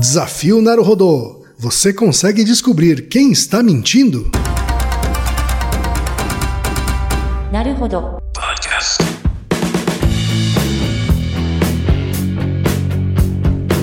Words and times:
Desafio 0.00 0.62
Naruhodô. 0.62 1.44
Você 1.58 1.92
consegue 1.92 2.42
descobrir 2.42 3.06
quem 3.08 3.32
está 3.32 3.62
mentindo? 3.62 4.30
Naruhodô. 7.52 8.18
Podcast. 8.32 8.96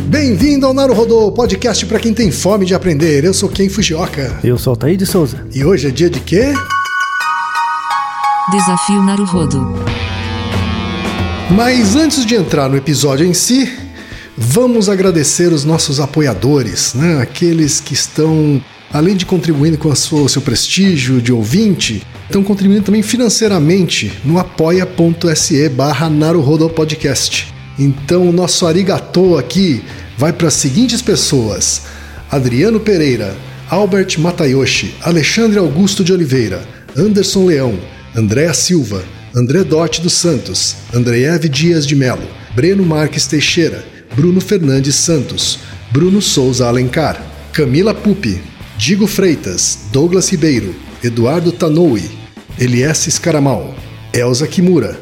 Bem-vindo 0.07 0.65
ao 0.65 0.73
Naruhodô, 0.73 1.31
podcast 1.33 1.85
para 1.85 1.99
quem 1.99 2.15
tem 2.15 2.31
fome 2.31 2.65
de 2.65 2.73
aprender. 2.73 3.23
Eu 3.23 3.31
sou 3.31 3.47
Ken 3.47 3.69
Fujioka. 3.69 4.39
Eu 4.43 4.57
sou 4.57 4.71
Altair 4.71 4.97
de 4.97 5.05
Souza. 5.05 5.47
E 5.53 5.63
hoje 5.63 5.87
é 5.87 5.91
dia 5.91 6.09
de 6.09 6.19
quê? 6.19 6.51
Desafio 8.49 9.03
Naruhodô. 9.03 9.61
Mas 11.55 11.95
antes 11.95 12.25
de 12.25 12.33
entrar 12.33 12.67
no 12.67 12.75
episódio 12.75 13.23
em 13.23 13.35
si, 13.35 13.86
vamos 14.37 14.87
agradecer 14.87 15.51
os 15.51 15.65
nossos 15.65 15.99
apoiadores, 15.99 16.93
né? 16.93 17.19
aqueles 17.19 17.79
que 17.79 17.93
estão, 17.93 18.61
além 18.93 19.15
de 19.15 19.25
contribuindo 19.25 19.77
com 19.79 19.89
o 19.89 19.95
seu 20.29 20.41
prestígio 20.41 21.19
de 21.19 21.33
ouvinte, 21.33 22.05
estão 22.25 22.43
contribuindo 22.43 22.83
também 22.83 23.01
financeiramente 23.01 24.13
no 24.23 24.37
apoia.se 24.37 25.67
barra 25.69 26.11
Podcast. 26.75 27.51
Então 27.79 28.29
o 28.29 28.31
nosso 28.31 28.67
arigatô 28.67 29.37
aqui 29.37 29.83
vai 30.17 30.31
para 30.31 30.47
as 30.47 30.53
seguintes 30.53 31.01
pessoas: 31.01 31.83
Adriano 32.29 32.79
Pereira, 32.79 33.35
Albert 33.69 34.19
Matayoshi, 34.19 34.95
Alexandre 35.01 35.57
Augusto 35.57 36.03
de 36.03 36.13
Oliveira, 36.13 36.61
Anderson 36.95 37.45
Leão, 37.45 37.79
Andréa 38.15 38.53
Silva, 38.53 39.03
André 39.35 39.63
Dorte 39.63 40.01
dos 40.01 40.13
Santos, 40.13 40.75
Andreeve 40.93 41.49
Dias 41.49 41.85
de 41.85 41.95
Melo, 41.95 42.27
Breno 42.55 42.83
Marques 42.83 43.27
Teixeira, 43.27 43.85
Bruno 44.15 44.41
Fernandes 44.41 44.95
Santos, 44.95 45.59
Bruno 45.91 46.21
Souza 46.21 46.67
Alencar, 46.67 47.21
Camila 47.53 47.93
Pupi, 47.93 48.41
Digo 48.77 49.07
Freitas, 49.07 49.79
Douglas 49.91 50.29
Ribeiro, 50.29 50.75
Eduardo 51.03 51.51
Tanoui, 51.51 52.03
Eliesse 52.59 53.09
Scaramal, 53.11 53.75
Elza 54.13 54.47
Kimura, 54.47 54.99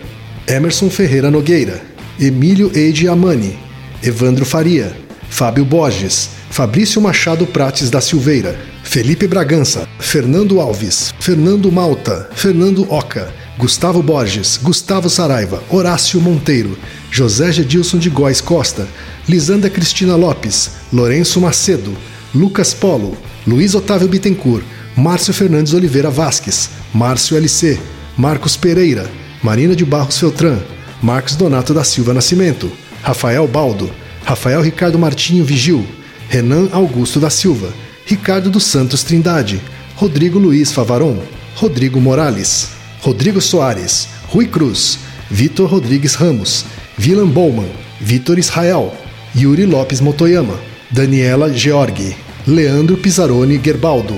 Emerson 0.47 0.89
Ferreira 0.89 1.31
Nogueira, 1.31 1.81
Emílio 2.19 2.71
Eide 2.75 3.07
Amani, 3.07 3.57
Evandro 4.03 4.45
Faria, 4.45 4.95
Fábio 5.29 5.65
Borges, 5.65 6.29
Fabrício 6.49 7.01
Machado 7.01 7.45
Prates 7.45 7.89
da 7.89 7.99
Silveira, 7.99 8.57
Felipe 8.83 9.27
Bragança, 9.27 9.87
Fernando 9.99 10.61
Alves, 10.61 11.13
Fernando 11.19 11.71
Malta, 11.71 12.29
Fernando 12.33 12.89
Oca, 12.89 13.33
Gustavo 13.57 14.01
Borges, 14.01 14.57
Gustavo 14.61 15.09
Saraiva, 15.09 15.61
Horácio 15.69 16.21
Monteiro, 16.21 16.77
José 17.15 17.49
Gedilson 17.53 17.97
de 17.97 18.09
Góes 18.09 18.41
Costa, 18.41 18.85
Lisandra 19.25 19.69
Cristina 19.69 20.17
Lopes, 20.17 20.71
Lourenço 20.91 21.39
Macedo, 21.39 21.95
Lucas 22.33 22.73
Polo, 22.73 23.17
Luiz 23.47 23.73
Otávio 23.73 24.09
Bittencourt, 24.09 24.65
Márcio 24.97 25.33
Fernandes 25.33 25.73
Oliveira 25.73 26.09
Vasques, 26.09 26.71
Márcio 26.93 27.37
LC, 27.37 27.79
Marcos 28.17 28.57
Pereira, 28.57 29.09
Marina 29.41 29.73
de 29.73 29.85
Barros 29.85 30.19
Feltran, 30.19 30.59
Marcos 31.01 31.37
Donato 31.37 31.73
da 31.73 31.85
Silva 31.85 32.13
Nascimento, 32.13 32.69
Rafael 33.01 33.47
Baldo, 33.47 33.89
Rafael 34.25 34.61
Ricardo 34.61 34.99
Martinho 34.99 35.45
Vigil, 35.45 35.87
Renan 36.27 36.67
Augusto 36.73 37.17
da 37.17 37.29
Silva, 37.29 37.73
Ricardo 38.05 38.49
dos 38.49 38.65
Santos 38.65 39.03
Trindade, 39.03 39.61
Rodrigo 39.95 40.37
Luiz 40.37 40.73
Favaron, 40.73 41.21
Rodrigo 41.55 42.01
Morales, 42.01 42.71
Rodrigo 43.01 43.39
Soares, 43.39 44.09
Rui 44.27 44.47
Cruz, 44.47 44.99
Vitor 45.31 45.69
Rodrigues 45.69 46.15
Ramos, 46.15 46.65
Vilan 46.97 47.27
Bowman, 47.27 47.67
Vitor 47.99 48.39
Israel, 48.39 48.93
Yuri 49.35 49.65
Lopes 49.65 49.99
Motoyama, 49.99 50.57
Daniela 50.89 51.51
Georgi, 51.51 52.15
Leandro 52.47 52.95
Pizzaroni 52.95 53.59
Gerbaldo 53.61 54.15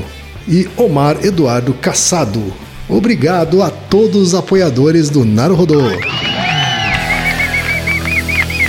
e 0.47 0.67
Omar 0.77 1.17
Eduardo 1.25 1.73
Cassado. 1.73 2.53
Obrigado 2.87 3.63
a 3.63 3.71
todos 3.71 4.27
os 4.27 4.35
apoiadores 4.35 5.09
do 5.09 5.25
Naruhodô. 5.25 5.81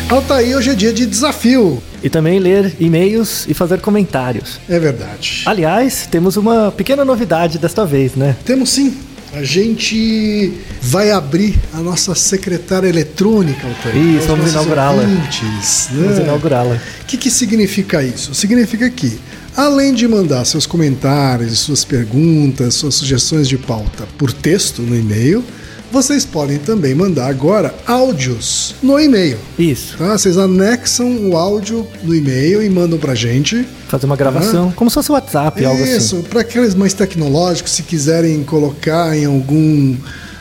Altaí, 0.09 0.57
hoje 0.57 0.71
é 0.71 0.75
dia 0.75 0.93
de 0.93 1.05
desafio. 1.05 1.83
E 2.03 2.09
também 2.09 2.39
ler 2.39 2.75
e-mails 2.81 3.45
e 3.47 3.53
fazer 3.53 3.79
comentários. 3.81 4.59
É 4.67 4.79
verdade. 4.79 5.43
Aliás, 5.45 6.09
temos 6.11 6.39
uma 6.39 6.73
pequena 6.73 7.05
novidade 7.05 7.59
desta 7.59 7.85
vez, 7.85 8.15
né? 8.15 8.35
Temos 8.43 8.71
sim. 8.71 8.97
A 9.33 9.45
gente 9.45 10.53
vai 10.81 11.11
abrir 11.11 11.59
a 11.75 11.79
nossa 11.79 12.15
secretária 12.15 12.89
eletrônica, 12.89 13.67
Altair. 13.67 13.97
Isso, 13.97 14.27
vamos 14.27 14.51
inaugurá-la. 14.51 15.03
ouvintes, 15.03 15.89
né? 15.93 16.03
Vamos 16.03 16.19
inaugurá-la. 16.19 16.75
O 17.03 17.05
que, 17.07 17.17
que 17.17 17.31
significa 17.31 18.03
isso? 18.03 18.35
Significa 18.35 18.89
que, 18.89 19.19
além 19.55 19.93
de 19.93 20.09
mandar 20.09 20.45
seus 20.45 20.67
comentários, 20.67 21.59
suas 21.59 21.85
perguntas, 21.85 22.75
suas 22.75 22.95
sugestões 22.95 23.47
de 23.49 23.59
pauta 23.59 24.09
por 24.17 24.33
texto 24.33 24.81
no 24.83 24.97
e-mail, 24.97 25.45
vocês 25.91 26.25
podem 26.25 26.59
também 26.59 26.95
mandar 26.95 27.27
agora 27.29 27.75
áudios 27.87 28.75
no 28.83 28.99
e-mail. 29.01 29.39
Isso. 29.59 29.97
Tá? 29.99 30.17
Vocês 30.17 30.37
anexam 30.39 31.29
o 31.31 31.37
áudio 31.37 31.87
no 32.03 32.15
e-mail 32.15 32.63
e 32.63 32.69
mandam 32.71 32.99
pra 32.99 33.15
gente. 33.15 33.67
Fazer 33.89 34.07
uma 34.07 34.17
gravação, 34.17 34.71
como 34.73 34.91
se 34.91 34.95
fosse 34.95 35.11
WhatsApp, 35.11 35.65
algo 35.65 35.83
assim. 35.83 35.97
Isso, 35.97 36.17
para 36.29 36.41
aqueles 36.43 36.75
mais 36.75 36.93
tecnológicos, 36.93 37.73
se 37.73 37.83
quiserem 37.83 38.43
colocar 38.45 39.17
em 39.17 39.25
algum 39.25 39.97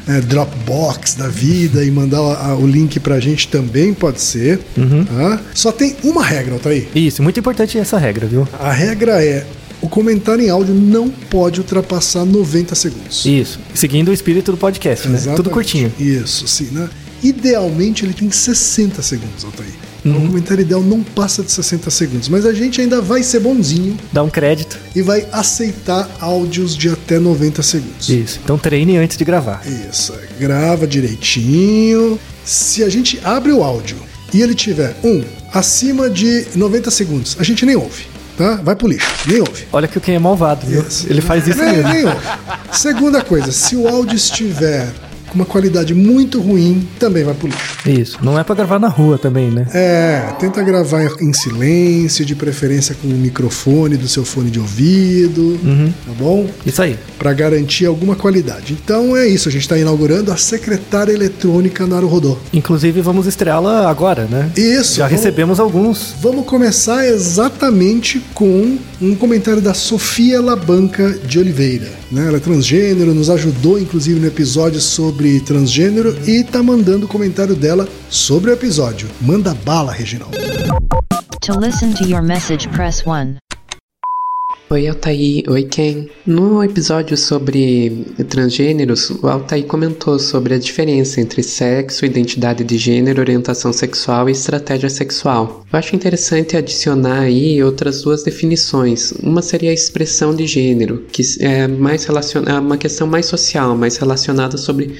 é, 0.09 0.21
Dropbox 0.21 1.15
da 1.15 1.27
vida 1.27 1.83
e 1.83 1.91
mandar 1.91 2.19
a- 2.19 2.55
o 2.55 2.65
link 2.65 2.97
pra 2.99 3.19
gente 3.19 3.47
também 3.49 3.93
pode 3.93 4.21
ser. 4.21 4.59
Uhum. 4.77 5.03
tá? 5.03 5.39
Só 5.53 5.69
tem 5.71 5.97
uma 6.03 6.23
regra, 6.23 6.53
Altair. 6.53 6.87
Isso, 6.95 7.21
muito 7.21 7.39
importante 7.39 7.77
essa 7.77 7.97
regra, 7.97 8.25
viu? 8.25 8.47
A 8.59 8.71
regra 8.71 9.21
é: 9.23 9.45
o 9.87 9.89
comentário 9.89 10.43
em 10.43 10.49
áudio 10.49 10.75
não 10.75 11.09
pode 11.09 11.61
ultrapassar 11.61 12.25
90 12.25 12.75
segundos. 12.75 13.25
Isso. 13.25 13.57
Seguindo 13.73 14.09
o 14.09 14.13
espírito 14.13 14.51
do 14.51 14.57
podcast, 14.57 15.07
né? 15.07 15.15
Exatamente. 15.15 15.37
Tudo 15.37 15.49
curtinho. 15.49 15.91
Isso, 15.97 16.45
sim, 16.45 16.65
né? 16.73 16.89
Idealmente 17.23 18.03
ele 18.03 18.13
tem 18.13 18.29
60 18.29 19.01
segundos, 19.01 19.45
Altair. 19.45 19.69
Uhum. 20.03 20.17
O 20.17 20.27
comentário 20.27 20.61
ideal 20.61 20.83
não 20.83 21.01
passa 21.01 21.41
de 21.41 21.51
60 21.51 21.89
segundos, 21.89 22.27
mas 22.27 22.45
a 22.45 22.53
gente 22.53 22.81
ainda 22.81 23.01
vai 23.01 23.23
ser 23.23 23.39
bonzinho 23.39 23.97
Dá 24.11 24.21
um 24.21 24.29
crédito. 24.29 24.77
e 24.93 25.01
vai 25.01 25.25
aceitar 25.31 26.09
áudios 26.19 26.75
de 26.75 26.89
até 26.89 27.17
90 27.17 27.63
segundos. 27.63 28.09
Isso. 28.09 28.41
Então 28.43 28.57
treine 28.57 28.97
antes 28.97 29.17
de 29.17 29.23
gravar. 29.23 29.63
Isso, 29.89 30.13
grava 30.37 30.85
direitinho. 30.85 32.19
Se 32.43 32.83
a 32.83 32.89
gente 32.89 33.19
abre 33.23 33.53
o 33.53 33.63
áudio 33.63 33.97
e 34.33 34.41
ele 34.41 34.53
tiver 34.53 34.97
um 35.01 35.23
acima 35.53 36.09
de 36.09 36.45
90 36.55 36.91
segundos, 36.91 37.37
a 37.39 37.43
gente 37.43 37.65
nem 37.65 37.75
ouve, 37.77 38.03
tá? 38.37 38.59
Vai 38.63 38.75
pro 38.75 38.87
lixo, 38.87 39.11
nem 39.25 39.39
ouve. 39.39 39.67
Olha 39.73 39.87
que 39.87 39.97
o 39.97 40.01
Ken 40.01 40.13
é 40.15 40.19
malvado, 40.19 40.65
viu? 40.65 40.81
Isso. 40.81 41.07
Ele 41.09 41.21
faz 41.21 41.47
isso 41.47 41.59
nem, 41.59 41.77
mesmo. 41.77 41.89
nem 41.89 42.05
ouve. 42.05 42.27
Segunda 42.71 43.21
coisa, 43.21 43.51
se 43.51 43.75
o 43.75 43.87
áudio 43.87 44.15
estiver 44.15 44.89
com 45.27 45.35
uma 45.35 45.45
qualidade 45.45 45.93
muito 45.93 46.39
ruim, 46.41 46.87
também 46.99 47.23
vai 47.23 47.33
pro 47.33 47.47
lixo. 47.47 47.77
Isso. 47.89 48.17
Não 48.21 48.37
é 48.39 48.43
pra 48.43 48.55
gravar 48.55 48.79
na 48.79 48.87
rua 48.87 49.17
também, 49.17 49.49
né? 49.51 49.67
É, 49.73 50.33
tenta 50.39 50.61
gravar 50.63 51.03
em 51.21 51.33
silêncio, 51.33 52.25
de 52.25 52.35
preferência 52.35 52.95
com 53.01 53.07
o 53.07 53.11
microfone 53.11 53.97
do 53.97 54.07
seu 54.07 54.23
fone 54.25 54.49
de 54.49 54.59
ouvido, 54.59 55.59
tá 56.05 56.11
bom? 56.17 56.47
Isso 56.65 56.81
aí. 56.81 56.97
Para 57.17 57.33
garantir 57.33 57.85
alguma 57.85 58.15
qualidade. 58.15 58.77
Então 58.83 59.15
é 59.15 59.27
isso, 59.27 59.49
a 59.49 59.51
gente 59.51 59.61
está 59.61 59.77
inaugurando 59.77 60.31
a 60.31 60.37
secretária 60.37 61.11
eletrônica 61.11 61.85
Naruhodô. 61.85 62.37
Inclusive, 62.53 63.01
vamos 63.01 63.25
estreá-la 63.27 63.89
agora, 63.89 64.25
né? 64.29 64.49
Isso. 64.55 64.97
Já 64.97 65.05
vamos- 65.07 65.19
recebemos 65.19 65.59
alguns. 65.59 66.15
Vamos 66.21 66.45
começar 66.45 67.05
exatamente 67.07 68.21
com 68.33 68.77
um 69.01 69.15
comentário 69.15 69.61
da 69.61 69.73
Sofia 69.73 70.41
Labanca 70.41 71.09
de 71.25 71.39
Oliveira. 71.39 71.87
Né? 72.11 72.27
Ela 72.27 72.37
é 72.37 72.39
transgênero, 72.39 73.13
nos 73.13 73.29
ajudou 73.29 73.79
inclusive 73.79 74.19
no 74.19 74.27
episódio 74.27 74.79
sobre 74.79 75.39
transgênero 75.41 76.17
e 76.27 76.43
tá 76.43 76.61
mandando 76.61 77.05
o 77.05 77.09
comentário 77.09 77.55
dela 77.55 77.87
sobre 78.09 78.51
o 78.51 78.53
episódio. 78.53 79.07
Manda 79.21 79.53
bala, 79.53 79.91
Reginaldo. 79.91 80.37
To 81.41 81.59
listen 81.59 81.93
to 81.93 82.03
your 82.03 82.21
message, 82.21 82.67
press 82.69 83.03
1. 83.05 83.46
Oi, 84.69 84.85
Altair. 84.85 85.43
Oi, 85.47 85.63
Ken. 85.63 86.09
No 86.25 86.61
episódio 86.61 87.15
sobre 87.15 88.05
transgêneros, 88.27 89.09
o 89.09 89.25
Altair 89.25 89.65
comentou 89.65 90.19
sobre 90.19 90.55
a 90.55 90.59
diferença 90.59 91.21
entre 91.21 91.41
sexo, 91.41 92.05
identidade 92.05 92.65
de 92.65 92.77
gênero, 92.77 93.21
orientação 93.21 93.71
sexual 93.71 94.27
e 94.27 94.33
estratégia 94.33 94.89
sexual. 94.89 95.65
Eu 95.71 95.79
acho 95.79 95.95
interessante 95.95 96.57
adicionar 96.57 97.21
aí 97.21 97.63
outras 97.63 98.01
duas 98.01 98.23
definições. 98.23 99.13
Uma 99.23 99.41
seria 99.41 99.71
a 99.71 99.73
expressão 99.73 100.35
de 100.35 100.45
gênero, 100.45 101.05
que 101.13 101.23
é 101.39 101.65
mais 101.65 102.03
relaciona 102.03 102.51
é 102.51 102.59
uma 102.59 102.77
questão 102.77 103.07
mais 103.07 103.25
social, 103.25 103.77
mais 103.77 103.95
relacionada 103.95 104.57
sobre 104.57 104.95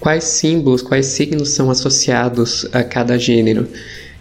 quais 0.00 0.24
símbolos, 0.24 0.80
quais 0.80 1.04
signos 1.04 1.50
são 1.50 1.70
associados 1.70 2.66
a 2.72 2.82
cada 2.82 3.18
gênero. 3.18 3.68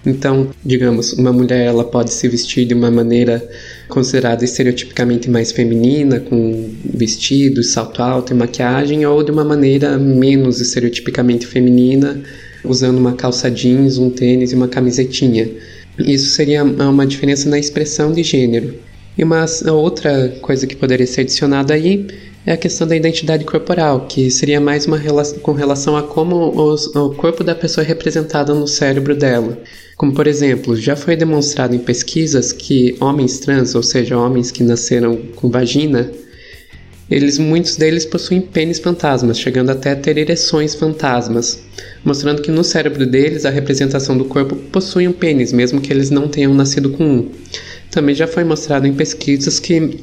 Então, 0.05 0.49
digamos, 0.65 1.13
uma 1.13 1.31
mulher 1.31 1.67
ela 1.67 1.83
pode 1.83 2.11
se 2.11 2.27
vestir 2.27 2.65
de 2.65 2.73
uma 2.73 2.89
maneira 2.89 3.47
considerada 3.87 4.43
estereotipicamente 4.43 5.29
mais 5.29 5.51
feminina, 5.51 6.19
com 6.19 6.69
vestido, 6.83 7.63
salto 7.63 8.01
alto 8.01 8.33
e 8.33 8.35
maquiagem, 8.35 9.05
ou 9.05 9.23
de 9.23 9.31
uma 9.31 9.43
maneira 9.43 9.97
menos 9.97 10.59
estereotipicamente 10.59 11.45
feminina, 11.45 12.19
usando 12.63 12.97
uma 12.97 13.13
calça 13.13 13.49
jeans, 13.51 13.97
um 13.97 14.09
tênis 14.09 14.51
e 14.51 14.55
uma 14.55 14.67
camisetinha. 14.67 15.47
Isso 15.99 16.31
seria 16.31 16.63
uma 16.63 17.05
diferença 17.05 17.47
na 17.47 17.59
expressão 17.59 18.11
de 18.11 18.23
gênero. 18.23 18.73
E 19.17 19.23
uma 19.23 19.45
outra 19.71 20.29
coisa 20.41 20.65
que 20.65 20.75
poderia 20.75 21.05
ser 21.05 21.21
adicionada 21.21 21.73
aí 21.73 22.07
é 22.45 22.53
a 22.53 22.57
questão 22.57 22.87
da 22.87 22.95
identidade 22.95 23.45
corporal, 23.45 24.07
que 24.07 24.31
seria 24.31 24.59
mais 24.59 24.87
uma 24.87 24.97
relação, 24.97 25.39
com 25.39 25.51
relação 25.51 25.95
a 25.95 26.03
como 26.03 26.49
os, 26.59 26.87
o 26.95 27.11
corpo 27.11 27.43
da 27.43 27.53
pessoa 27.53 27.83
é 27.83 27.87
representado 27.87 28.55
no 28.55 28.67
cérebro 28.67 29.15
dela. 29.15 29.57
Como, 29.95 30.13
por 30.13 30.25
exemplo, 30.25 30.75
já 30.75 30.95
foi 30.95 31.15
demonstrado 31.15 31.75
em 31.75 31.79
pesquisas 31.79 32.51
que 32.51 32.95
homens 32.99 33.39
trans, 33.39 33.75
ou 33.75 33.83
seja, 33.83 34.17
homens 34.17 34.49
que 34.49 34.63
nasceram 34.63 35.17
com 35.35 35.51
vagina, 35.51 36.11
eles, 37.11 37.37
muitos 37.37 37.75
deles 37.75 38.05
possuem 38.05 38.41
pênis 38.41 38.79
fantasmas, 38.79 39.37
chegando 39.37 39.69
até 39.69 39.91
a 39.91 39.95
ter 39.95 40.17
ereções 40.17 40.73
fantasmas, 40.73 41.61
mostrando 42.05 42.41
que 42.41 42.49
no 42.49 42.63
cérebro 42.63 43.05
deles 43.05 43.45
a 43.45 43.49
representação 43.49 44.17
do 44.17 44.25
corpo 44.25 44.55
possui 44.55 45.07
um 45.07 45.11
pênis, 45.11 45.51
mesmo 45.51 45.81
que 45.81 45.91
eles 45.91 46.09
não 46.09 46.27
tenham 46.29 46.53
nascido 46.53 46.89
com 46.89 47.03
um. 47.03 47.31
Também 47.91 48.15
já 48.15 48.25
foi 48.25 48.45
mostrado 48.45 48.87
em 48.87 48.93
pesquisas 48.93 49.59
que 49.59 49.99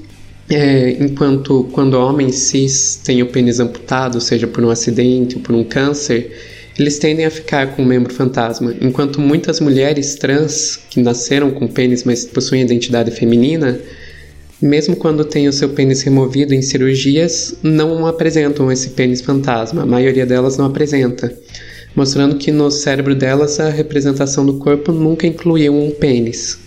é, 0.50 0.90
enquanto 1.00 1.64
quando 1.72 1.94
homens 1.94 2.36
cis 2.36 3.00
têm 3.04 3.22
o 3.22 3.26
pênis 3.26 3.60
amputado, 3.60 4.20
seja 4.20 4.46
por 4.46 4.64
um 4.64 4.70
acidente 4.70 5.36
ou 5.36 5.42
por 5.42 5.54
um 5.54 5.62
câncer, 5.62 6.32
eles 6.78 6.98
tendem 6.98 7.26
a 7.26 7.30
ficar 7.30 7.74
com 7.74 7.82
o 7.82 7.86
membro 7.86 8.14
fantasma, 8.14 8.74
enquanto 8.80 9.20
muitas 9.20 9.60
mulheres 9.60 10.14
trans 10.14 10.78
que 10.88 11.00
nasceram 11.00 11.50
com 11.50 11.66
pênis, 11.66 12.04
mas 12.04 12.24
possuem 12.24 12.62
identidade 12.62 13.10
feminina, 13.10 13.78
mesmo 14.62 14.96
quando 14.96 15.24
têm 15.24 15.48
o 15.48 15.52
seu 15.52 15.68
pênis 15.70 16.02
removido 16.02 16.54
em 16.54 16.62
cirurgias, 16.62 17.56
não 17.62 18.06
apresentam 18.06 18.70
esse 18.70 18.90
pênis 18.90 19.20
fantasma. 19.20 19.82
A 19.82 19.86
maioria 19.86 20.26
delas 20.26 20.56
não 20.56 20.66
apresenta, 20.66 21.32
mostrando 21.94 22.36
que 22.36 22.50
no 22.50 22.70
cérebro 22.70 23.14
delas 23.14 23.60
a 23.60 23.68
representação 23.68 24.46
do 24.46 24.58
corpo 24.58 24.92
nunca 24.92 25.26
incluiu 25.26 25.74
um 25.74 25.90
pênis. 25.90 26.58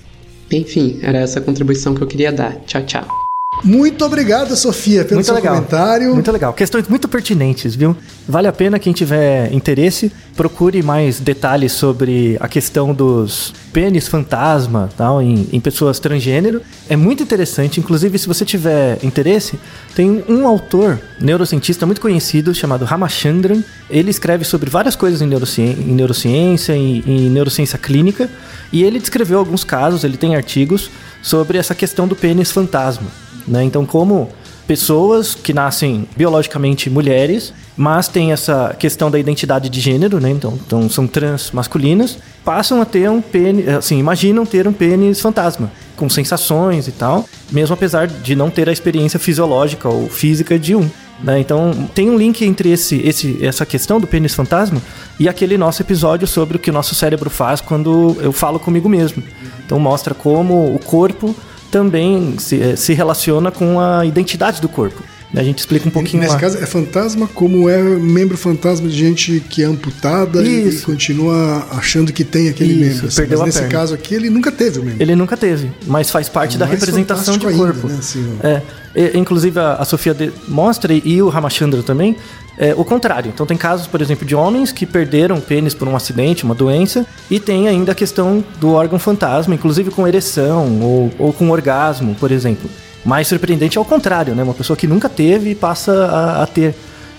Enfim, 0.52 1.00
era 1.02 1.20
essa 1.20 1.40
a 1.40 1.42
contribuição 1.42 1.96
que 1.96 2.02
eu 2.02 2.08
queria 2.08 2.32
dar. 2.32 2.62
Tchau, 2.66 2.86
tchau. 2.86 3.21
Muito 3.64 4.04
obrigado, 4.04 4.56
Sofia, 4.56 5.04
pelo 5.04 5.16
Muito 5.16 5.26
seu 5.26 5.36
legal. 5.36 5.56
comentário. 5.56 6.14
Muito 6.14 6.32
legal. 6.32 6.54
Questões 6.54 6.88
muito 6.88 7.08
pertinentes, 7.08 7.76
viu? 7.76 7.96
Vale 8.28 8.48
a 8.48 8.54
pena 8.54 8.80
quem 8.80 8.92
tiver 8.92 9.54
interesse, 9.54 10.12
procure 10.36 10.82
mais 10.82 11.20
detalhes 11.20 11.72
sobre 11.72 12.38
a 12.40 12.48
questão 12.48 12.94
dos 12.94 13.54
pênis 13.72 14.08
fantasma 14.08 14.90
tal, 14.98 15.22
em, 15.22 15.48
em 15.52 15.60
pessoas 15.60 16.00
transgênero. 16.00 16.62
É 16.90 16.96
muito 16.96 17.22
interessante. 17.22 17.80
Inclusive, 17.80 18.18
se 18.18 18.28
você 18.28 18.44
tiver 18.44 18.98
interesse, 19.04 19.60
tem 19.96 20.24
um 20.28 20.48
autor 20.48 21.00
neurocientista 21.20 21.86
muito 21.86 22.02
conhecido 22.02 22.54
chamado 22.56 22.84
Ramachandran. 22.86 23.62
Ele 23.90 24.10
escreve 24.10 24.44
sobre 24.44 24.70
várias 24.70 24.96
coisas 24.96 25.22
em, 25.22 25.28
neurociência, 25.28 25.82
em 25.82 25.94
neurociência, 25.94 26.76
em, 26.76 27.04
em 27.06 27.30
neurociência 27.30 27.78
clínica. 27.78 28.30
E 28.72 28.84
ele 28.84 29.00
descreveu 29.00 29.38
alguns 29.38 29.64
casos, 29.64 30.04
ele 30.04 30.18
tem 30.18 30.36
artigos 30.36 30.90
sobre 31.22 31.58
essa 31.58 31.76
questão 31.76 32.08
do 32.08 32.16
pênis 32.16 32.52
fantasma. 32.52 33.08
Né? 33.48 33.64
Então, 33.64 33.86
como 33.86 34.30
pessoas 34.72 35.36
que 35.36 35.54
nascem 35.54 36.08
biologicamente 36.16 36.90
mulheres, 36.90 37.54
mas 37.76 38.08
têm 38.08 38.32
essa 38.32 38.74
questão 38.80 39.12
da 39.12 39.20
identidade 39.20 39.68
de 39.68 39.82
gênero, 39.82 40.20
né? 40.20 40.30
Então, 40.30 40.58
então 40.66 40.90
são 40.90 41.06
trans 41.08 41.52
masculinas, 41.52 42.18
passam 42.46 42.82
a 42.82 42.86
ter 42.86 43.10
um 43.10 43.22
pênis, 43.22 43.68
assim, 43.68 43.98
imaginam 43.98 44.46
ter 44.46 44.68
um 44.68 44.72
pênis 44.72 45.20
fantasma, 45.20 45.70
com 45.98 46.10
sensações 46.10 46.88
e 46.88 46.92
tal, 46.92 47.26
mesmo 47.52 47.74
apesar 47.74 48.08
de 48.08 48.34
não 48.34 48.50
ter 48.50 48.70
a 48.70 48.72
experiência 48.72 49.20
fisiológica 49.20 49.90
ou 49.90 50.08
física 50.08 50.58
de 50.58 50.74
um. 50.74 50.90
Né? 51.22 51.40
Então, 51.40 51.72
tem 51.94 52.10
um 52.10 52.18
link 52.18 52.44
entre 52.44 52.72
esse, 52.72 52.96
esse, 53.06 53.46
essa 53.46 53.66
questão 53.66 54.00
do 54.00 54.08
pênis 54.08 54.34
fantasma 54.34 54.82
e 55.20 55.28
aquele 55.28 55.58
nosso 55.58 55.82
episódio 55.82 56.26
sobre 56.26 56.56
o 56.56 56.60
que 56.60 56.70
o 56.70 56.74
nosso 56.74 56.96
cérebro 56.96 57.30
faz 57.30 57.62
quando 57.62 58.16
eu 58.22 58.32
falo 58.32 58.60
comigo 58.60 58.88
mesmo. 58.90 59.22
Então, 59.66 59.78
mostra 59.80 60.16
como 60.16 60.74
o 60.74 60.80
corpo 60.80 61.36
também 61.72 62.36
se, 62.38 62.62
eh, 62.62 62.76
se 62.76 62.94
relaciona 62.94 63.50
com 63.50 63.80
a 63.80 64.06
identidade 64.06 64.62
do 64.62 64.68
corpo. 64.70 65.02
A 65.34 65.42
gente 65.44 65.60
explica 65.60 65.88
um 65.88 65.92
pouquinho 65.92 66.22
Nesse 66.22 66.34
lá. 66.34 66.40
caso, 66.42 66.58
é 66.58 66.66
fantasma 66.66 67.26
como 67.26 67.70
é 67.70 67.82
membro 67.82 68.38
fantasma 68.38 68.90
de 68.90 68.98
gente 68.98 69.40
que 69.50 69.64
é 69.64 69.66
amputada 69.66 70.44
e, 70.44 70.68
Isso. 70.68 70.86
continua 70.86 71.66
achando 71.72 72.12
que 72.12 72.26
tem 72.26 72.50
aquele 72.50 72.74
Isso, 72.74 72.82
membro. 72.96 73.08
assim. 73.08 73.16
perdeu 73.16 73.38
Mas 73.40 73.44
a 73.44 73.46
nesse 73.46 73.60
perna. 73.60 73.72
caso 73.74 73.94
aqui, 73.94 74.14
ele 74.14 74.30
nunca 74.30 74.52
teve 74.52 74.80
o 74.80 74.84
membro. 74.84 75.02
Ele 75.02 75.16
nunca 75.16 75.38
teve, 75.38 75.72
mas 75.88 76.10
faz 76.12 76.28
parte 76.28 76.58
da 76.58 76.66
Mais 76.68 76.78
representação 76.78 77.38
de 77.38 77.46
fantástico 77.46 77.62
ainda, 77.64 77.80
corpo. 77.80 77.88
né, 77.88 77.96
assim, 77.98 78.28
é, 78.44 78.62
e- 78.94 79.18
inclusive 79.18 79.58
a, 79.58 79.76
a 79.76 79.86
Sofia 79.86 80.14
de- 80.14 80.34
mostra 80.50 80.94
e 80.94 81.22
o 81.22 81.30
Ramachandra 81.30 81.82
também 81.82 82.18
é, 82.62 82.76
o 82.78 82.86
contrário. 82.86 83.32
Então 83.34 83.44
tem 83.44 83.58
casos, 83.58 83.88
por 83.88 84.02
exemplo, 84.02 84.24
de 84.24 84.36
homens 84.36 84.72
que 84.72 84.86
perderam 84.86 85.38
o 85.38 85.42
pênis 85.42 85.74
por 85.74 85.88
um 85.88 85.96
acidente, 85.96 86.44
uma 86.44 86.54
doença, 86.54 87.08
e 87.30 87.40
tem 87.40 87.68
ainda 87.68 87.92
a 87.92 87.96
questão 87.96 88.44
do 88.60 88.74
órgão 88.74 89.00
fantasma, 89.00 89.56
inclusive 89.56 89.90
com 89.90 90.08
ereção 90.08 90.80
ou, 90.80 91.12
ou 91.18 91.34
com 91.34 91.50
orgasmo, 91.50 92.14
por 92.20 92.32
exemplo. 92.32 92.70
Mais 93.04 93.28
surpreendente 93.28 93.80
é 93.80 93.82
o 93.82 93.86
contrário, 93.86 94.36
né? 94.36 94.44
Uma 94.44 94.54
pessoa 94.54 94.78
que 94.78 94.86
nunca 94.86 95.10
teve 95.10 95.50
e 95.50 95.56
passa 95.56 96.06
a, 96.06 96.44
a 96.44 96.46
ter. 96.46 96.76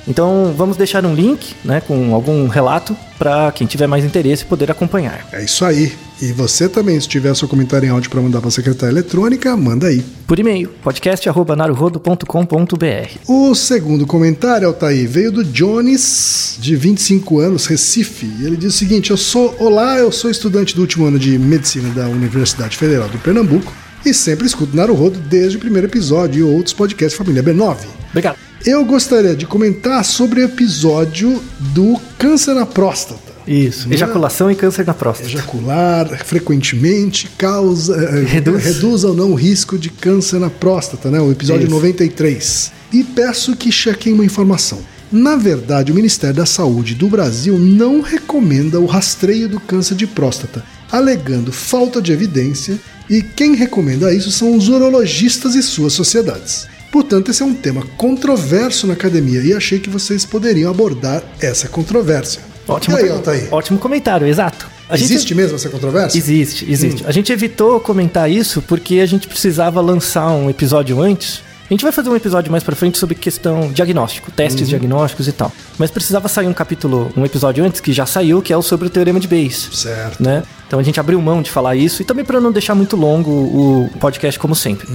Então 0.06 0.54
vamos 0.56 0.76
deixar 0.76 1.04
um 1.04 1.12
link, 1.12 1.56
né, 1.64 1.80
com 1.80 2.14
algum 2.14 2.46
relato 2.46 2.96
para 3.18 3.50
quem 3.50 3.66
tiver 3.66 3.88
mais 3.88 4.04
interesse 4.04 4.44
poder 4.44 4.70
acompanhar. 4.70 5.26
É 5.32 5.42
isso 5.42 5.64
aí. 5.64 5.92
E 6.22 6.30
você 6.30 6.68
também, 6.68 7.00
se 7.00 7.08
tiver 7.08 7.34
seu 7.34 7.48
comentário 7.48 7.84
em 7.84 7.90
áudio 7.90 8.08
para 8.08 8.20
mandar 8.20 8.38
para 8.38 8.46
a 8.46 8.52
secretária 8.52 8.92
eletrônica, 8.92 9.56
manda 9.56 9.88
aí. 9.88 10.04
Por 10.24 10.38
e-mail, 10.38 10.68
podcast@naruhodo.com.br. 10.80 13.18
O 13.26 13.52
segundo 13.56 14.06
comentário, 14.06 14.68
Altair, 14.68 15.08
veio 15.08 15.32
do 15.32 15.42
Jones, 15.42 16.58
de 16.60 16.76
25 16.76 17.40
anos, 17.40 17.66
Recife. 17.66 18.30
Ele 18.40 18.56
diz 18.56 18.72
o 18.72 18.78
seguinte: 18.78 19.10
Eu 19.10 19.16
sou. 19.16 19.52
Olá, 19.58 19.98
eu 19.98 20.12
sou 20.12 20.30
estudante 20.30 20.76
do 20.76 20.82
último 20.82 21.06
ano 21.06 21.18
de 21.18 21.36
medicina 21.36 21.90
da 21.90 22.06
Universidade 22.06 22.76
Federal 22.76 23.08
de 23.08 23.18
Pernambuco 23.18 23.72
e 24.06 24.14
sempre 24.14 24.46
escuto 24.46 24.76
Naruhodo 24.76 25.18
desde 25.18 25.56
o 25.56 25.60
primeiro 25.60 25.88
episódio 25.88 26.38
e 26.38 26.44
outros 26.44 26.72
podcasts 26.72 27.18
Família 27.18 27.42
B9. 27.42 27.78
Obrigado. 28.10 28.36
Eu 28.64 28.84
gostaria 28.84 29.34
de 29.34 29.44
comentar 29.44 30.04
sobre 30.04 30.40
o 30.40 30.44
episódio 30.44 31.42
do 31.74 32.00
câncer 32.16 32.54
na 32.54 32.64
próstata. 32.64 33.31
Isso. 33.46 33.92
Ejaculação 33.92 34.50
e 34.50 34.54
câncer 34.54 34.86
na 34.86 34.94
próstata. 34.94 35.28
Ejacular 35.28 36.24
frequentemente 36.24 37.28
causa 37.36 37.96
eh, 37.96 38.24
Reduz. 38.24 38.64
reduz 38.64 39.04
ou 39.04 39.14
não 39.14 39.32
o 39.32 39.34
risco 39.34 39.78
de 39.78 39.90
câncer 39.90 40.38
na 40.38 40.50
próstata, 40.50 41.10
né? 41.10 41.20
O 41.20 41.30
episódio 41.30 41.64
Isso. 41.64 41.74
93. 41.74 42.72
E 42.92 43.02
peço 43.04 43.56
que 43.56 43.72
chequem 43.72 44.12
uma 44.12 44.24
informação. 44.24 44.78
Na 45.10 45.36
verdade, 45.36 45.92
o 45.92 45.94
Ministério 45.94 46.36
da 46.36 46.46
Saúde 46.46 46.94
do 46.94 47.06
Brasil 47.08 47.58
não 47.58 48.00
recomenda 48.00 48.80
o 48.80 48.86
rastreio 48.86 49.48
do 49.48 49.60
câncer 49.60 49.94
de 49.94 50.06
próstata, 50.06 50.64
alegando 50.90 51.52
falta 51.52 52.00
de 52.00 52.12
evidência, 52.12 52.78
e 53.10 53.20
quem 53.22 53.54
recomenda 53.54 54.14
isso 54.14 54.30
são 54.30 54.56
os 54.56 54.68
urologistas 54.68 55.54
e 55.54 55.62
suas 55.62 55.92
sociedades. 55.92 56.66
Portanto, 56.90 57.30
esse 57.30 57.42
é 57.42 57.46
um 57.46 57.54
tema 57.54 57.82
controverso 57.96 58.86
na 58.86 58.94
academia 58.94 59.42
e 59.42 59.52
achei 59.52 59.78
que 59.78 59.90
vocês 59.90 60.24
poderiam 60.24 60.70
abordar 60.70 61.22
essa 61.40 61.68
controvérsia. 61.68 62.51
Ótimo, 62.66 62.96
aí. 62.96 63.08
Altair? 63.10 63.48
Ótimo 63.50 63.78
comentário, 63.78 64.26
exato. 64.26 64.66
A 64.88 64.96
gente- 64.96 65.12
Existe 65.14 65.34
mesmo 65.34 65.56
essa 65.56 65.68
controvérsia? 65.70 66.18
Existe, 66.18 66.70
existe. 66.70 67.04
A 67.06 67.12
gente 67.12 67.32
evitou 67.32 67.80
comentar 67.80 68.30
isso 68.30 68.60
porque 68.62 68.96
a 69.00 69.06
gente 69.06 69.26
precisava 69.26 69.80
lançar 69.80 70.28
um 70.30 70.50
episódio 70.50 71.00
antes. 71.00 71.40
A 71.70 71.72
gente 71.72 71.82
vai 71.84 71.92
fazer 71.92 72.10
um 72.10 72.16
episódio 72.16 72.50
mais 72.52 72.62
pra 72.62 72.76
frente 72.76 72.98
sobre 72.98 73.14
questão 73.14 73.72
diagnóstico, 73.72 74.30
testes 74.30 74.68
diagnósticos 74.68 75.26
e 75.26 75.32
tal. 75.32 75.50
Mas 75.78 75.90
precisava 75.90 76.28
sair 76.28 76.46
um 76.46 76.52
capítulo, 76.52 77.10
um 77.16 77.24
episódio 77.24 77.64
antes 77.64 77.80
que 77.80 77.94
já 77.94 78.04
saiu, 78.04 78.42
que 78.42 78.52
é 78.52 78.56
o 78.56 78.60
sobre 78.60 78.88
o 78.88 78.90
teorema 78.90 79.18
de 79.18 79.26
Bayes. 79.26 79.70
Certo. 79.72 80.22
né? 80.22 80.42
Então 80.66 80.78
a 80.78 80.82
gente 80.82 81.00
abriu 81.00 81.18
mão 81.22 81.40
de 81.40 81.50
falar 81.50 81.74
isso 81.74 82.02
e 82.02 82.04
também 82.04 82.24
para 82.26 82.40
não 82.40 82.52
deixar 82.52 82.74
muito 82.74 82.94
longo 82.96 83.30
o 83.30 83.90
podcast 83.98 84.38
como 84.38 84.54
sempre. 84.54 84.86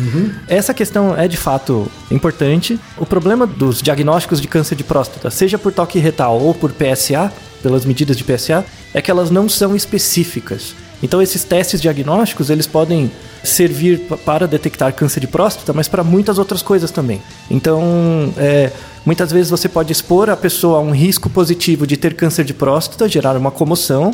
Essa 0.48 0.72
questão 0.74 1.18
é 1.18 1.28
de 1.28 1.38
fato 1.38 1.88
importante. 2.12 2.80
O 2.98 3.06
problema 3.06 3.48
dos 3.48 3.82
diagnósticos 3.82 4.40
de 4.40 4.48
câncer 4.48 4.76
de 4.76 4.84
próstata, 4.84 5.32
seja 5.32 5.58
por 5.58 5.72
toque 5.72 5.98
retal 5.98 6.40
ou 6.40 6.54
por 6.54 6.72
PSA, 6.74 7.32
pelas 7.62 7.86
medidas 7.86 8.18
de 8.18 8.24
PSA, 8.24 8.66
é 8.94 9.02
que 9.02 9.10
elas 9.12 9.30
não 9.30 9.48
são 9.50 9.76
específicas. 9.76 10.76
Então 11.02 11.22
esses 11.22 11.44
testes 11.44 11.80
diagnósticos, 11.82 12.50
eles 12.50 12.66
podem 12.66 13.12
servir 13.44 14.00
pa- 14.00 14.18
para 14.18 14.48
detectar 14.48 14.92
câncer 14.94 15.20
de 15.20 15.28
próstata, 15.28 15.72
mas 15.72 15.88
para 15.88 16.04
muitas 16.04 16.38
outras 16.40 16.62
coisas 16.64 16.90
também. 16.90 17.22
Então, 17.52 18.34
é, 18.36 18.72
muitas 19.06 19.32
vezes 19.32 19.50
você 19.50 19.70
pode 19.70 19.92
expor 19.92 20.30
a 20.30 20.36
pessoa 20.36 20.80
a 20.80 20.82
um 20.82 20.92
risco 20.92 21.30
positivo 21.30 21.86
de 21.86 21.96
ter 21.98 22.16
câncer 22.16 22.44
de 22.44 22.54
próstata, 22.54 23.08
gerar 23.08 23.38
uma 23.38 23.52
comoção, 23.52 24.14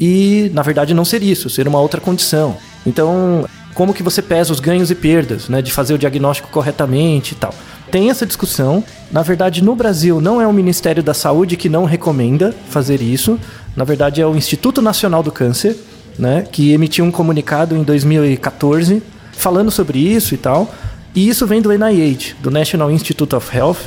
e 0.00 0.50
na 0.54 0.62
verdade 0.62 0.92
não 0.94 1.04
ser 1.04 1.22
isso, 1.22 1.48
ser 1.48 1.66
uma 1.68 1.80
outra 1.80 2.00
condição. 2.00 2.56
Então, 2.86 3.46
como 3.78 3.94
que 3.94 4.02
você 4.02 4.20
pesa 4.20 4.52
os 4.52 4.58
ganhos 4.58 4.90
e 4.90 4.94
perdas, 4.96 5.48
né, 5.48 5.62
de 5.62 5.70
fazer 5.70 5.94
o 5.94 5.98
diagnóstico 5.98 6.48
corretamente 6.48 7.34
e 7.34 7.36
tal. 7.36 7.54
Tem 7.92 8.10
essa 8.10 8.26
discussão. 8.26 8.82
Na 9.08 9.22
verdade, 9.22 9.62
no 9.62 9.76
Brasil 9.76 10.20
não 10.20 10.42
é 10.42 10.46
o 10.48 10.52
Ministério 10.52 11.00
da 11.00 11.14
Saúde 11.14 11.56
que 11.56 11.68
não 11.68 11.84
recomenda 11.84 12.52
fazer 12.70 13.00
isso. 13.00 13.38
Na 13.76 13.84
verdade, 13.84 14.20
é 14.20 14.26
o 14.26 14.34
Instituto 14.34 14.82
Nacional 14.82 15.22
do 15.22 15.30
Câncer, 15.30 15.76
né, 16.18 16.44
que 16.50 16.72
emitiu 16.72 17.04
um 17.04 17.12
comunicado 17.12 17.76
em 17.76 17.84
2014 17.84 19.00
falando 19.30 19.70
sobre 19.70 20.00
isso 20.00 20.34
e 20.34 20.38
tal. 20.38 20.74
E 21.14 21.28
isso 21.28 21.46
vem 21.46 21.62
do 21.62 21.70
NIH, 21.70 22.34
do 22.42 22.50
National 22.50 22.90
Institute 22.90 23.36
of 23.36 23.56
Health, 23.56 23.78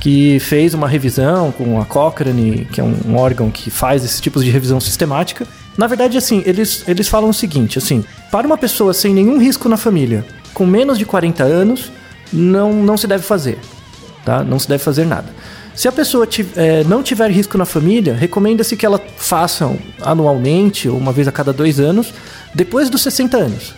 que 0.00 0.38
fez 0.40 0.72
uma 0.72 0.88
revisão 0.88 1.52
com 1.52 1.78
a 1.78 1.84
Cochrane, 1.84 2.66
que 2.72 2.80
é 2.80 2.84
um, 2.84 3.14
órgão 3.14 3.50
que 3.50 3.70
faz 3.70 4.06
esses 4.06 4.22
tipos 4.22 4.42
de 4.42 4.50
revisão 4.50 4.80
sistemática, 4.80 5.46
Na 5.76 5.86
verdade, 5.86 6.16
assim, 6.16 6.42
eles, 6.46 6.84
eles 6.86 7.08
falam 7.08 7.30
o 7.30 7.34
seguinte, 7.34 7.78
assim, 7.78 8.04
para 8.30 8.46
uma 8.46 8.56
pessoa 8.56 8.94
sem 8.94 9.12
nenhum 9.12 9.38
risco 9.38 9.68
na 9.68 9.76
família, 9.76 10.24
com 10.52 10.64
menos 10.64 10.96
de 10.98 11.04
40 11.04 11.42
anos, 11.42 11.90
não, 12.32 12.72
não 12.72 12.96
se 12.96 13.06
deve 13.06 13.24
fazer, 13.24 13.58
tá? 14.24 14.44
Não 14.44 14.58
se 14.58 14.68
deve 14.68 14.82
fazer 14.82 15.04
nada. 15.04 15.26
Se 15.74 15.88
a 15.88 15.92
pessoa 15.92 16.28
eh, 16.54 16.84
não 16.86 17.02
tiver 17.02 17.28
risco 17.32 17.58
na 17.58 17.64
família, 17.64 18.14
recomenda-se 18.14 18.76
que 18.76 18.86
ela 18.86 19.00
faça 19.16 19.68
anualmente, 20.00 20.88
ou 20.88 20.96
uma 20.96 21.12
vez 21.12 21.26
a 21.26 21.32
cada 21.32 21.52
dois 21.52 21.80
anos, 21.80 22.14
depois 22.54 22.88
dos 22.88 23.02
60 23.02 23.36
anos. 23.36 23.74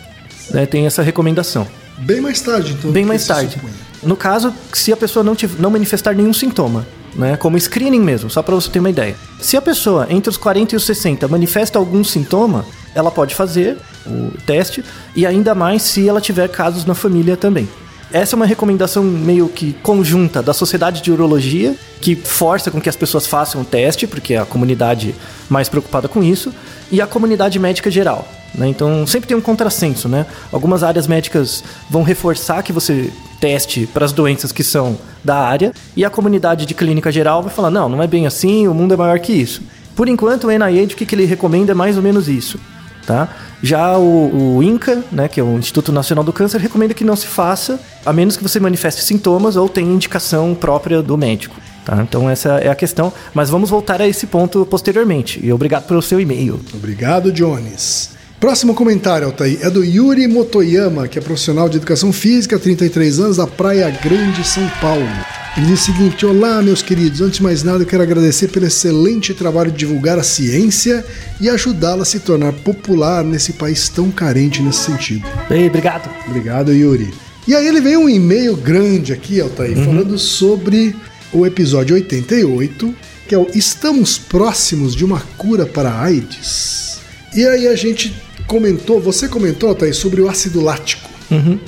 Né? 0.51 0.67
Tem 0.67 0.85
essa 0.87 1.03
recomendação. 1.03 1.67
Bem 1.99 2.21
mais 2.21 2.43
tarde, 2.43 2.73
então. 2.79 2.91
Bem 2.93 3.07
mais 3.07 3.27
tarde. 3.27 3.57
No 4.03 4.15
caso, 4.15 4.53
se 4.75 4.93
a 4.93 4.97
pessoa 4.97 5.25
não, 5.25 5.35
tiv- 5.35 5.59
não 5.59 5.71
manifestar 5.71 6.15
nenhum 6.15 6.35
sintoma, 6.35 6.87
né? 7.17 7.37
Como 7.37 7.59
screening 7.59 8.01
mesmo, 8.01 8.31
só 8.31 8.43
para 8.43 8.55
você 8.55 8.71
ter 8.71 8.79
uma 8.79 8.91
ideia. 8.91 9.17
Se 9.41 9.57
a 9.57 9.63
pessoa 9.63 10.07
entre 10.11 10.31
os 10.31 10.37
40 10.37 10.75
e 10.75 10.77
os 10.77 10.85
60 10.85 11.27
manifesta 11.29 11.79
algum 11.79 12.05
sintoma, 12.05 12.65
ela 12.95 13.11
pode 13.11 13.35
fazer 13.35 13.77
o 14.07 14.31
teste 14.47 14.85
e 15.15 15.27
ainda 15.27 15.55
mais 15.55 15.83
se 15.83 16.09
ela 16.09 16.21
tiver 16.21 16.49
casos 16.49 16.85
na 16.85 16.95
família 16.95 17.37
também. 17.37 17.69
Essa 18.13 18.35
é 18.35 18.37
uma 18.37 18.47
recomendação 18.47 19.03
meio 19.03 19.49
que 19.49 19.73
conjunta 19.83 20.41
da 20.41 20.55
Sociedade 20.55 21.03
de 21.03 21.11
Urologia, 21.11 21.75
que 22.01 22.15
força 22.15 22.71
com 22.71 22.81
que 22.81 22.89
as 22.89 22.95
pessoas 22.95 23.27
façam 23.27 23.63
o 23.63 23.65
teste, 23.65 24.07
porque 24.07 24.35
é 24.35 24.39
a 24.39 24.47
comunidade 24.47 25.13
mais 25.51 25.69
preocupada 25.69 26.07
com 26.07 26.23
isso, 26.23 26.55
e 26.91 27.01
a 27.01 27.07
comunidade 27.07 27.59
médica 27.59 27.91
geral. 27.91 28.27
Né? 28.57 28.69
Então 28.69 29.07
sempre 29.07 29.29
tem 29.29 29.37
um 29.37 29.41
contrassenso, 29.41 30.09
né? 30.09 30.27
Algumas 30.51 30.83
áreas 30.83 31.07
médicas 31.07 31.63
vão 31.91 32.03
reforçar 32.03 32.63
que 32.63 32.73
você 32.73 33.13
teste 33.41 33.87
para 33.87 34.05
as 34.05 34.13
doenças 34.13 34.51
que 34.53 34.65
são 34.65 34.99
da 35.23 35.37
área, 35.37 35.73
e 35.97 36.05
a 36.05 36.11
comunidade 36.11 36.65
de 36.67 36.75
clínica 36.75 37.13
geral 37.13 37.43
vai 37.43 37.53
falar: 37.53 37.71
não, 37.71 37.89
não 37.89 38.03
é 38.03 38.07
bem 38.07 38.27
assim, 38.27 38.67
o 38.67 38.75
mundo 38.75 38.95
é 38.95 38.97
maior 38.97 39.19
que 39.19 39.33
isso. 39.33 39.63
Por 39.95 40.09
enquanto, 40.09 40.49
o 40.49 40.51
NIH, 40.51 40.93
o 40.93 40.97
que, 40.97 41.15
ele 41.15 41.25
recomenda 41.25 41.73
é 41.73 41.75
mais 41.75 41.97
ou 41.97 42.03
menos 42.03 42.29
isso. 42.29 42.61
Tá? 43.07 43.29
Já 43.63 43.97
o, 43.97 44.57
o 44.57 44.63
INCA, 44.63 45.03
né, 45.11 45.29
que 45.29 45.41
é 45.41 45.43
o 45.43 45.57
Instituto 45.57 45.93
Nacional 45.93 46.25
do 46.25 46.33
Câncer, 46.33 46.61
recomenda 46.61 46.93
que 46.93 47.05
não 47.05 47.17
se 47.17 47.27
faça, 47.27 47.81
a 48.05 48.13
menos 48.13 48.37
que 48.37 48.43
você 48.43 48.61
manifeste 48.61 49.03
sintomas 49.03 49.57
ou 49.57 49.69
tenha 49.69 49.91
indicação 49.91 50.55
própria 50.55 51.01
do 51.01 51.17
médico. 51.17 51.57
Tá? 51.85 52.03
Então 52.03 52.29
essa 52.29 52.59
é 52.59 52.69
a 52.69 52.75
questão, 52.75 53.13
mas 53.33 53.49
vamos 53.49 53.71
voltar 53.71 54.03
a 54.03 54.09
esse 54.09 54.27
ponto 54.27 54.67
posteriormente. 54.67 55.41
E 55.43 55.53
obrigado 55.53 55.87
pelo 55.87 56.03
seu 56.03 56.21
e-mail. 56.21 56.61
Obrigado, 56.75 57.31
Jones. 57.31 58.16
Próximo 58.39 58.75
comentário, 58.75 59.27
Altair, 59.27 59.59
é 59.63 59.71
do 59.71 59.83
Yuri 59.83 60.29
Motoyama, 60.29 61.09
que 61.09 61.19
é 61.19 61.23
profissional 61.23 61.71
de 61.71 61.79
educação 61.79 62.13
física, 62.13 62.59
33 62.59 63.19
anos, 63.19 63.39
da 63.39 63.47
Praia 63.47 63.89
Grande, 63.89 64.47
São 64.47 64.69
Paulo. 64.79 65.09
Ele 65.57 65.67
diz 65.67 65.81
o 65.81 65.85
seguinte: 65.87 66.27
Olá, 66.27 66.61
meus 66.61 66.83
queridos. 66.83 67.23
Antes 67.23 67.39
de 67.39 67.43
mais 67.43 67.63
nada, 67.63 67.83
eu 67.83 67.87
quero 67.87 68.03
agradecer 68.03 68.49
pelo 68.49 68.67
excelente 68.67 69.33
trabalho 69.33 69.71
de 69.71 69.79
divulgar 69.79 70.19
a 70.19 70.23
ciência 70.23 71.03
e 71.41 71.49
ajudá-la 71.49 72.03
a 72.03 72.05
se 72.05 72.21
tornar 72.21 72.53
popular 72.53 73.25
nesse 73.25 73.55
país 73.55 73.89
tão 73.89 74.11
carente 74.11 74.61
nesse 74.61 74.81
sentido. 74.81 75.27
Ei, 75.51 75.69
obrigado. 75.69 76.11
Obrigado, 76.29 76.75
Yuri. 76.75 77.15
E 77.49 77.55
aí 77.55 77.67
ele 77.67 77.81
vem 77.81 77.97
um 77.97 78.09
e-mail 78.09 78.55
grande 78.55 79.15
aqui, 79.15 79.41
Altair, 79.41 79.77
falando 79.77 80.19
sobre 80.19 80.95
o 81.33 81.47
episódio 81.47 81.95
88, 81.95 82.95
que 83.27 83.35
é 83.35 83.39
o 83.39 83.49
Estamos 83.55 84.19
próximos 84.19 84.95
de 84.95 85.07
uma 85.07 85.21
cura 85.39 85.65
para 85.65 85.89
a 85.89 86.03
AIDS. 86.03 86.99
E 87.35 87.47
aí 87.47 87.67
a 87.69 87.77
gente 87.77 88.26
comentou, 88.47 89.01
você 89.01 89.29
comentou, 89.29 89.71
Altair, 89.71 89.95
sobre 89.95 90.21
o 90.21 90.29
ácido 90.29 90.61
lático. 90.61 91.11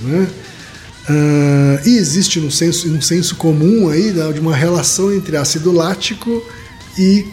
Né? 0.03 0.29
Ah, 1.09 1.81
e 1.87 1.97
existe 1.97 2.39
um 2.39 2.51
senso, 2.51 2.89
um 2.91 3.01
senso 3.01 3.37
comum 3.37 3.89
aí 3.89 4.13
né, 4.13 4.31
de 4.33 4.41
uma 4.41 4.55
relação 4.55 5.13
entre 5.13 5.37
ácido 5.37 5.73
lático 5.73 6.45
e 6.97 7.25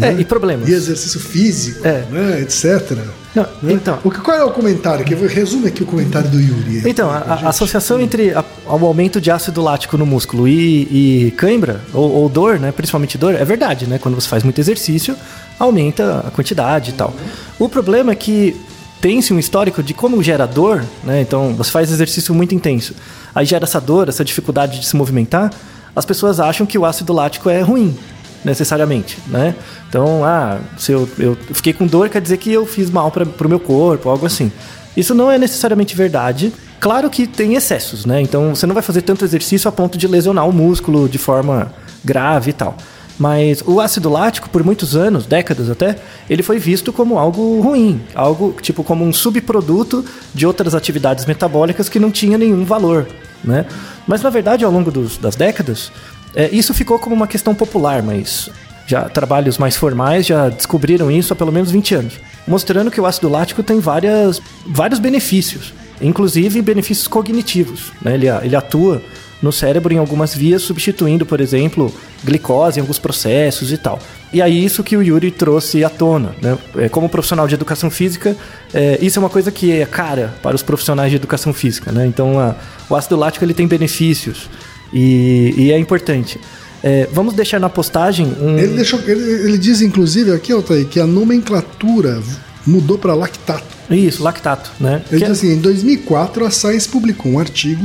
É, 0.00 0.12
né? 0.12 0.20
e 0.20 0.24
problemas. 0.24 0.68
E 0.68 0.72
exercício 0.72 1.20
físico, 1.20 1.86
É. 1.86 2.04
né, 2.10 2.40
etc. 2.40 2.96
Não, 3.34 3.46
né? 3.62 3.72
então- 3.72 3.98
o 4.04 4.10
que, 4.10 4.20
qual 4.20 4.36
é 4.36 4.44
o 4.44 4.50
comentário? 4.50 5.04
Que 5.04 5.14
resume 5.14 5.68
aqui 5.68 5.82
o 5.82 5.86
comentário 5.86 6.28
do 6.30 6.38
Yuri. 6.40 6.82
Então, 6.88 7.10
a, 7.10 7.18
a 7.44 7.48
associação 7.48 8.00
entre 8.00 8.30
a- 8.34 8.44
o 8.66 8.86
aumento 8.86 9.20
de 9.20 9.30
ácido 9.30 9.60
lático 9.62 9.96
no 9.98 10.04
músculo 10.06 10.46
e, 10.48 11.26
e 11.26 11.30
cãibra, 11.32 11.80
ou, 11.94 12.10
ou 12.10 12.28
dor, 12.28 12.58
né, 12.58 12.72
principalmente 12.72 13.16
dor, 13.18 13.34
é 13.34 13.44
verdade, 13.44 13.86
né? 13.86 13.98
Quando 13.98 14.14
você 14.14 14.28
faz 14.28 14.42
muito 14.42 14.58
exercício, 14.60 15.16
aumenta 15.58 16.24
a 16.26 16.30
quantidade 16.30 16.90
e 16.90 16.92
tal. 16.94 17.14
O 17.58 17.68
problema 17.68 18.12
é 18.12 18.14
que 18.14 18.56
tem-se 19.00 19.32
um 19.32 19.38
histórico 19.38 19.82
de 19.82 19.92
como 19.94 20.22
gera 20.22 20.46
dor, 20.46 20.84
né? 21.04 21.20
Então, 21.20 21.54
você 21.54 21.70
faz 21.70 21.90
exercício 21.90 22.34
muito 22.34 22.54
intenso, 22.54 22.94
aí 23.34 23.44
gera 23.46 23.64
essa 23.64 23.80
dor, 23.80 24.08
essa 24.08 24.24
dificuldade 24.24 24.78
de 24.80 24.86
se 24.86 24.94
movimentar, 24.96 25.50
as 25.94 26.04
pessoas 26.04 26.38
acham 26.40 26.66
que 26.66 26.78
o 26.78 26.84
ácido 26.86 27.12
lático 27.12 27.50
é 27.50 27.60
ruim, 27.60 27.96
necessariamente, 28.44 29.18
né? 29.28 29.54
Então, 29.88 30.24
ah, 30.24 30.58
se 30.78 30.92
eu, 30.92 31.08
eu 31.18 31.36
fiquei 31.52 31.72
com 31.72 31.86
dor, 31.86 32.08
quer 32.08 32.20
dizer 32.20 32.36
que 32.38 32.52
eu 32.52 32.66
fiz 32.66 32.90
mal 32.90 33.10
para 33.10 33.24
o 33.24 33.48
meu 33.48 33.60
corpo, 33.60 34.08
algo 34.08 34.26
assim. 34.26 34.50
Isso 34.96 35.14
não 35.14 35.30
é 35.30 35.38
necessariamente 35.38 35.96
verdade. 35.96 36.52
Claro 36.80 37.08
que 37.08 37.26
tem 37.26 37.54
excessos, 37.54 38.04
né? 38.04 38.20
Então, 38.20 38.54
você 38.54 38.66
não 38.66 38.74
vai 38.74 38.82
fazer 38.82 39.02
tanto 39.02 39.24
exercício 39.24 39.68
a 39.68 39.72
ponto 39.72 39.96
de 39.96 40.06
lesionar 40.06 40.48
o 40.48 40.52
músculo 40.52 41.08
de 41.08 41.18
forma 41.18 41.72
grave 42.04 42.50
e 42.50 42.52
tal. 42.52 42.76
Mas 43.18 43.62
o 43.64 43.80
ácido 43.80 44.08
lático, 44.10 44.50
por 44.50 44.64
muitos 44.64 44.96
anos, 44.96 45.26
décadas 45.26 45.70
até, 45.70 45.96
ele 46.28 46.42
foi 46.42 46.58
visto 46.58 46.92
como 46.92 47.18
algo 47.18 47.60
ruim, 47.60 48.00
algo 48.14 48.56
tipo 48.60 48.82
como 48.82 49.04
um 49.04 49.12
subproduto 49.12 50.04
de 50.34 50.46
outras 50.46 50.74
atividades 50.74 51.24
metabólicas 51.26 51.88
que 51.88 52.00
não 52.00 52.10
tinha 52.10 52.36
nenhum 52.36 52.64
valor, 52.64 53.06
né? 53.44 53.66
Mas 54.06 54.22
na 54.22 54.30
verdade, 54.30 54.64
ao 54.64 54.72
longo 54.72 54.90
dos- 54.90 55.18
das 55.18 55.36
décadas, 55.36 55.92
é, 56.34 56.48
isso 56.52 56.72
ficou 56.74 56.98
como 56.98 57.14
uma 57.14 57.26
questão 57.26 57.54
popular, 57.54 58.02
mas 58.02 58.48
já 58.86 59.08
trabalhos 59.08 59.58
mais 59.58 59.76
formais 59.76 60.26
já 60.26 60.48
descobriram 60.48 61.10
isso 61.10 61.32
há 61.32 61.36
pelo 61.36 61.52
menos 61.52 61.70
20 61.70 61.94
anos, 61.94 62.14
mostrando 62.46 62.90
que 62.90 63.00
o 63.00 63.06
ácido 63.06 63.28
lático 63.28 63.62
tem 63.62 63.78
várias, 63.80 64.40
vários 64.66 64.98
benefícios, 64.98 65.72
inclusive 66.00 66.60
benefícios 66.62 67.06
cognitivos. 67.06 67.92
Né? 68.02 68.14
Ele, 68.14 68.26
ele 68.42 68.56
atua 68.56 69.00
no 69.40 69.50
cérebro 69.52 69.92
em 69.92 69.98
algumas 69.98 70.34
vias, 70.34 70.62
substituindo, 70.62 71.26
por 71.26 71.40
exemplo, 71.40 71.92
glicose 72.24 72.78
em 72.78 72.80
alguns 72.80 72.98
processos 72.98 73.72
e 73.72 73.76
tal. 73.76 73.98
E 74.32 74.40
aí 74.40 74.64
isso 74.64 74.84
que 74.84 74.96
o 74.96 75.02
Yuri 75.02 75.30
trouxe 75.32 75.84
à 75.84 75.90
tona. 75.90 76.34
Né? 76.40 76.56
É, 76.76 76.88
Como 76.88 77.08
profissional 77.08 77.48
de 77.48 77.54
educação 77.54 77.90
física, 77.90 78.36
é, 78.72 78.98
isso 79.02 79.18
é 79.18 79.20
uma 79.20 79.28
coisa 79.28 79.50
que 79.50 79.72
é 79.72 79.84
cara 79.84 80.32
para 80.42 80.54
os 80.54 80.62
profissionais 80.62 81.10
de 81.10 81.16
educação 81.16 81.52
física. 81.52 81.90
Né? 81.90 82.06
Então 82.06 82.38
a- 82.38 82.54
o 82.88 82.94
ácido 82.94 83.16
lático 83.16 83.44
ele 83.44 83.52
tem 83.54 83.66
benefícios 83.66 84.48
e, 84.92 85.54
e 85.56 85.72
é 85.72 85.78
importante. 85.78 86.38
É, 86.82 87.08
vamos 87.12 87.34
deixar 87.34 87.60
na 87.60 87.68
postagem 87.68 88.26
um. 88.40 88.58
Ele, 88.58 88.74
deixou, 88.74 88.98
ele, 89.06 89.22
ele 89.44 89.58
diz, 89.58 89.80
inclusive, 89.80 90.32
aqui, 90.32 90.52
Altair, 90.52 90.84
que 90.86 90.98
a 90.98 91.06
nomenclatura 91.06 92.20
mudou 92.66 92.98
para 92.98 93.14
lactato. 93.14 93.64
Isso, 93.90 94.22
lactato, 94.22 94.70
né? 94.80 95.02
Ele 95.10 95.18
Que 95.20 95.24
é- 95.24 95.28
diz 95.28 95.38
assim: 95.38 95.52
em 95.52 95.58
2004, 95.60 96.44
a 96.44 96.50
Science 96.50 96.88
publicou 96.88 97.32
um 97.32 97.38
artigo 97.38 97.84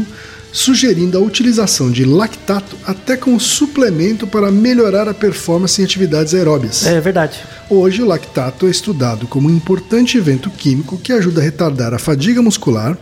sugerindo 0.51 1.17
a 1.17 1.21
utilização 1.21 1.91
de 1.91 2.05
lactato 2.05 2.75
até 2.85 3.15
como 3.17 3.39
suplemento 3.39 4.25
para 4.25 4.49
melhorar 4.51 5.07
a 5.07 5.13
performance 5.13 5.79
em 5.79 5.85
atividades 5.85 6.33
aeróbias. 6.33 6.85
é 6.85 6.99
verdade. 6.99 7.37
Hoje, 7.69 8.01
o 8.01 8.05
lactato 8.07 8.65
é 8.65 8.71
estudado 8.71 9.27
como 9.27 9.47
um 9.49 9.51
importante 9.55 10.17
evento 10.17 10.49
químico 10.49 10.97
que 10.97 11.11
ajuda 11.11 11.41
a 11.41 11.43
retardar 11.43 11.93
a 11.93 11.99
fadiga 11.99 12.41
muscular, 12.41 12.97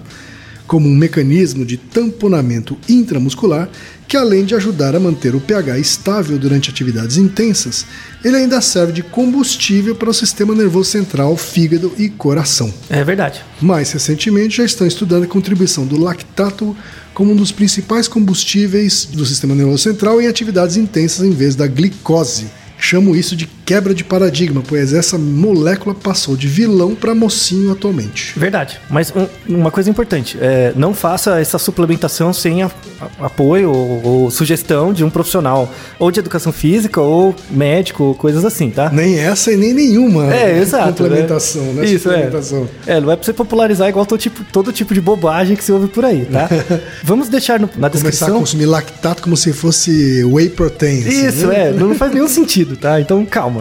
como 0.67 0.87
um 0.89 0.95
mecanismo 0.95 1.65
de 1.65 1.77
tamponamento 1.77 2.77
intramuscular 2.89 3.69
que, 4.07 4.17
além 4.17 4.45
de 4.45 4.55
ajudar 4.55 4.95
a 4.95 4.99
manter 4.99 5.35
o 5.35 5.41
pH 5.41 5.79
estável 5.79 6.37
durante 6.37 6.69
atividades 6.69 7.17
intensas, 7.17 7.85
ele 8.23 8.37
ainda 8.37 8.61
serve 8.61 8.93
de 8.93 9.03
combustível 9.03 9.95
para 9.95 10.09
o 10.09 10.13
sistema 10.13 10.53
nervoso 10.53 10.89
central, 10.91 11.35
fígado 11.35 11.91
e 11.97 12.09
coração. 12.09 12.71
É 12.89 13.03
verdade. 13.03 13.43
Mais 13.61 13.91
recentemente, 13.91 14.57
já 14.57 14.65
estão 14.65 14.85
estudando 14.85 15.23
a 15.23 15.27
contribuição 15.27 15.85
do 15.85 15.99
lactato 15.99 16.75
como 17.13 17.31
um 17.31 17.35
dos 17.35 17.51
principais 17.51 18.07
combustíveis 18.07 19.05
do 19.05 19.25
sistema 19.25 19.55
nervoso 19.55 19.83
central 19.83 20.21
em 20.21 20.27
atividades 20.27 20.77
intensas 20.77 21.25
em 21.25 21.31
vez 21.31 21.55
da 21.55 21.65
glicose. 21.65 22.45
Chamo 22.77 23.15
isso 23.15 23.35
de 23.35 23.47
quebra 23.65 23.93
de 23.93 24.03
paradigma, 24.03 24.61
pois 24.65 24.93
essa 24.93 25.17
molécula 25.17 25.95
passou 25.95 26.37
de 26.37 26.47
vilão 26.47 26.93
para 26.95 27.15
mocinho 27.15 27.71
atualmente. 27.71 28.37
Verdade. 28.37 28.79
Mas 28.89 29.11
um- 29.15 29.27
uma 29.55 29.71
coisa 29.71 29.89
importante: 29.89 30.37
é, 30.39 30.71
não 30.75 30.93
faça 30.93 31.39
essa 31.39 31.57
suplementação 31.57 32.31
sem 32.31 32.61
a- 32.63 32.71
a- 33.01 33.25
apoio 33.25 33.71
ou, 33.71 34.05
ou 34.05 34.31
sugestão 34.31 34.93
de 34.93 35.03
um 35.03 35.09
profissional, 35.09 35.71
ou 35.97 36.11
de 36.11 36.19
educação 36.19 36.51
física, 36.51 37.01
ou 37.01 37.35
médico, 37.49 38.03
ou 38.03 38.15
coisas 38.15 38.45
assim, 38.45 38.69
tá? 38.69 38.89
Nem 38.91 39.17
essa 39.19 39.51
e 39.51 39.57
nem 39.57 39.73
nenhuma 39.73 40.33
É, 40.33 40.59
exato. 40.59 41.03
complementação, 41.03 41.63
né? 41.73 41.85
Isso, 41.85 42.03
Suplementação. 42.09 42.67
é. 42.85 42.97
É, 42.97 43.01
não 43.01 43.11
é 43.11 43.15
pra 43.15 43.25
você 43.25 43.33
popularizar 43.33 43.89
igual 43.89 44.05
todo 44.05 44.19
tipo, 44.19 44.43
todo 44.51 44.71
tipo 44.71 44.93
de 44.93 45.01
bobagem 45.01 45.55
que 45.55 45.63
se 45.63 45.71
ouve 45.71 45.87
por 45.87 46.05
aí, 46.05 46.25
tá? 46.25 46.47
Vamos 47.03 47.29
deixar 47.29 47.59
no- 47.59 47.65
na 47.77 47.89
Começar 47.89 47.97
a 47.97 48.09
descrição. 48.09 48.39
consumir 48.39 48.65
lactato 48.65 49.23
como 49.23 49.35
se 49.35 49.51
fosse 49.53 50.23
whey 50.25 50.49
protein. 50.49 50.99
assim, 50.99 51.27
Isso, 51.27 51.47
né? 51.47 51.69
é, 51.69 51.71
não 51.71 51.95
faz 51.95 52.13
nenhum 52.13 52.27
sentido, 52.27 52.75
tá? 52.77 52.99
Então 53.01 53.25
calma. 53.25 53.54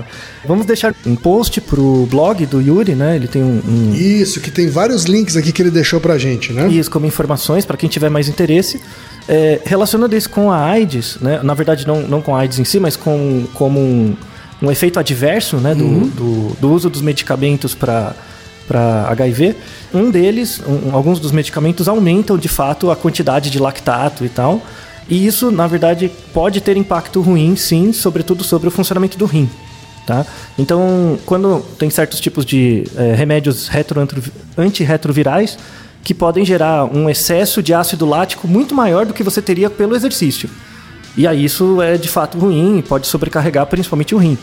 Vamos 0.46 0.66
deixar 0.66 0.94
um 1.06 1.14
post 1.16 1.60
pro 1.60 2.06
blog 2.10 2.44
do 2.46 2.60
Yuri, 2.60 2.94
né? 2.94 3.16
Ele 3.16 3.28
tem 3.28 3.42
um, 3.42 3.60
um 3.66 3.94
Isso, 3.94 4.40
que 4.40 4.50
tem 4.50 4.68
vários 4.68 5.04
links 5.04 5.36
aqui 5.36 5.52
que 5.52 5.62
ele 5.62 5.70
deixou 5.70 6.00
pra 6.00 6.16
gente, 6.18 6.52
né? 6.52 6.68
isso 6.68 6.90
como 6.90 7.06
informações 7.06 7.64
para 7.64 7.76
quem 7.76 7.88
tiver 7.88 8.08
mais 8.10 8.28
interesse. 8.28 8.80
É, 9.28 9.60
relacionando 9.64 10.14
isso 10.16 10.28
com 10.30 10.50
a 10.50 10.58
AIDS, 10.64 11.18
né? 11.20 11.40
Na 11.42 11.54
verdade, 11.54 11.86
não, 11.86 12.02
não 12.02 12.20
com 12.20 12.34
a 12.34 12.40
AIDS 12.40 12.58
em 12.58 12.64
si, 12.64 12.78
mas 12.80 12.96
com, 12.96 13.46
como 13.54 13.80
um, 13.80 14.14
um 14.62 14.70
efeito 14.70 14.98
adverso 14.98 15.56
né, 15.56 15.74
do, 15.74 16.06
do, 16.10 16.56
do 16.60 16.70
uso 16.72 16.88
dos 16.90 17.00
medicamentos 17.02 17.74
para 17.74 18.14
para 18.66 19.08
HIV. 19.10 19.54
Um 19.92 20.10
deles, 20.10 20.58
um- 20.66 20.94
alguns 20.94 21.20
dos 21.20 21.32
medicamentos 21.32 21.86
aumentam 21.86 22.38
de 22.38 22.48
fato 22.48 22.90
a 22.90 22.96
quantidade 22.96 23.50
de 23.50 23.58
lactato 23.58 24.24
e 24.24 24.28
tal. 24.30 24.62
E 25.06 25.26
isso, 25.26 25.50
na 25.50 25.66
verdade, 25.66 26.10
pode 26.32 26.62
ter 26.62 26.74
impacto 26.78 27.20
ruim, 27.20 27.56
sim, 27.56 27.92
sobretudo 27.92 28.42
sobre 28.42 28.68
o 28.68 28.70
funcionamento 28.70 29.18
do 29.18 29.26
rim. 29.26 29.50
Tá? 30.06 30.26
Então, 30.58 31.18
quando 31.24 31.60
tem 31.78 31.88
certos 31.88 32.20
tipos 32.20 32.44
de 32.44 32.84
eh, 32.94 33.14
remédios 33.16 33.68
retro- 33.68 34.06
antirretrovirais 34.56 35.56
que 36.02 36.12
podem 36.12 36.44
gerar 36.44 36.84
um 36.84 37.08
excesso 37.08 37.62
de 37.62 37.72
ácido 37.72 38.04
lático 38.04 38.46
muito 38.46 38.74
maior 38.74 39.06
do 39.06 39.14
que 39.14 39.22
você 39.22 39.40
teria 39.40 39.70
pelo 39.70 39.96
exercício. 39.96 40.50
E 41.16 41.26
aí 41.26 41.44
isso 41.44 41.80
é 41.80 41.96
de 41.96 42.08
fato 42.08 42.36
ruim 42.38 42.78
e 42.78 42.82
pode 42.82 43.06
sobrecarregar 43.06 43.66
principalmente 43.66 44.14
o 44.14 44.18
rim. 44.18 44.36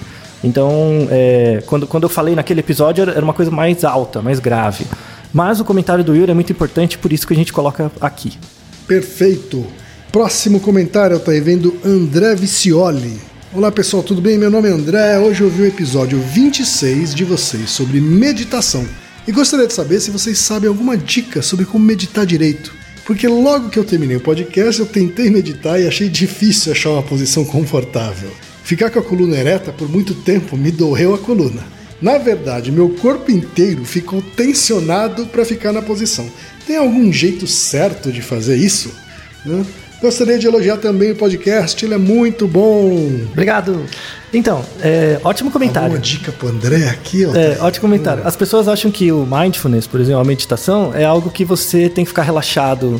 Então, 0.43 1.07
é, 1.11 1.61
quando, 1.67 1.85
quando 1.85 2.03
eu 2.03 2.09
falei 2.09 2.33
naquele 2.33 2.61
episódio, 2.61 3.03
era 3.03 3.11
era 3.11 3.23
uma 3.23 3.33
coisa 3.33 3.51
mais 3.51 3.83
alta, 3.83 4.19
mais 4.19 4.39
grave. 4.39 4.85
Mas 5.31 5.59
o 5.59 5.63
comentário 5.63 6.03
do 6.03 6.15
Yuri 6.15 6.31
é 6.31 6.33
muito 6.33 6.51
importante, 6.51 6.97
por 6.97 7.13
isso 7.13 7.27
que 7.27 7.33
a 7.33 7.37
gente 7.37 7.53
coloca 7.53 7.91
aqui. 8.01 8.33
Perfeito. 8.87 9.67
Próximo 10.11 10.59
comentário, 10.59 11.19
tá 11.19 11.31
aí 11.31 11.39
vendo 11.39 11.77
André 11.85 12.33
Vicioli. 12.35 13.21
Olá 13.53 13.69
pessoal, 13.69 14.01
tudo 14.01 14.21
bem? 14.21 14.37
Meu 14.37 14.49
nome 14.49 14.69
é 14.69 14.71
André. 14.71 15.19
Hoje 15.19 15.41
eu 15.41 15.49
vi 15.49 15.63
o 15.63 15.67
episódio 15.67 16.17
26 16.21 17.13
de 17.13 17.25
vocês 17.25 17.69
sobre 17.69 17.99
meditação. 17.99 18.87
E 19.27 19.31
gostaria 19.33 19.67
de 19.67 19.73
saber 19.73 19.99
se 19.99 20.09
vocês 20.09 20.37
sabem 20.37 20.69
alguma 20.69 20.95
dica 20.95 21.41
sobre 21.41 21.65
como 21.65 21.83
meditar 21.83 22.25
direito. 22.25 22.73
Porque 23.03 23.27
logo 23.27 23.69
que 23.69 23.77
eu 23.77 23.83
terminei 23.83 24.15
o 24.15 24.21
podcast, 24.21 24.79
eu 24.79 24.85
tentei 24.85 25.29
meditar 25.29 25.81
e 25.81 25.85
achei 25.85 26.07
difícil 26.07 26.71
achar 26.71 26.91
uma 26.91 27.03
posição 27.03 27.43
confortável. 27.43 28.31
Ficar 28.63 28.89
com 28.89 28.99
a 28.99 29.03
coluna 29.03 29.35
ereta 29.35 29.73
por 29.73 29.89
muito 29.89 30.15
tempo 30.15 30.55
me 30.55 30.71
doeu 30.71 31.13
a 31.13 31.17
coluna. 31.17 31.61
Na 32.01 32.17
verdade, 32.17 32.71
meu 32.71 32.87
corpo 32.87 33.33
inteiro 33.33 33.83
ficou 33.83 34.21
tensionado 34.21 35.27
para 35.27 35.43
ficar 35.43 35.73
na 35.73 35.81
posição. 35.81 36.25
Tem 36.65 36.77
algum 36.77 37.11
jeito 37.11 37.45
certo 37.45 38.13
de 38.13 38.21
fazer 38.21 38.55
isso? 38.55 38.93
Gostaria 40.01 40.39
de 40.39 40.47
elogiar 40.47 40.77
também 40.77 41.11
o 41.11 41.15
podcast, 41.15 41.85
ele 41.85 41.93
é 41.93 41.97
muito 41.97 42.47
bom. 42.47 42.89
Obrigado! 43.31 43.85
Então, 44.33 44.65
é, 44.81 45.19
ótimo 45.23 45.51
comentário. 45.51 45.85
Alguma 45.89 46.01
dica 46.01 46.31
pro 46.31 46.47
André 46.47 46.87
aqui? 46.89 47.23
ó? 47.25 47.35
É, 47.35 47.57
ótimo 47.61 47.81
comentário. 47.81 48.23
As 48.25 48.35
pessoas 48.35 48.67
acham 48.67 48.89
que 48.89 49.11
o 49.11 49.27
mindfulness, 49.29 49.85
por 49.85 49.99
exemplo, 50.01 50.19
a 50.21 50.23
meditação, 50.23 50.91
é 50.95 51.03
algo 51.05 51.29
que 51.29 51.45
você 51.45 51.87
tem 51.87 52.03
que 52.03 52.09
ficar 52.09 52.23
relaxado, 52.23 52.99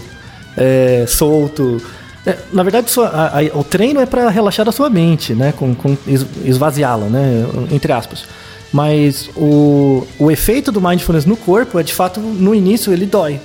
é, 0.56 1.06
solto. 1.08 1.82
É, 2.24 2.38
na 2.54 2.62
verdade, 2.62 2.92
sua- 2.92 3.08
a- 3.08 3.40
a- 3.40 3.58
o 3.58 3.64
treino 3.64 4.00
é 4.00 4.06
para 4.06 4.30
relaxar 4.30 4.70
a 4.70 4.72
sua 4.72 4.88
mente, 4.90 5.34
né? 5.34 5.54
Com, 5.58 5.74
com 5.74 5.98
es- 6.08 6.26
esvaziá-la, 6.46 7.08
né? 7.08 7.46
Entre 7.72 7.92
aspas. 7.92 8.26
Mas 8.72 9.28
o, 9.36 10.06
o 10.20 10.30
efeito 10.30 10.72
do 10.72 10.80
mindfulness 10.80 11.26
no 11.26 11.36
corpo 11.36 11.80
é 11.80 11.84
de 11.84 11.94
fato, 11.96 12.20
no 12.20 12.54
início, 12.54 12.94
ele 12.94 13.08
dói. 13.08 13.40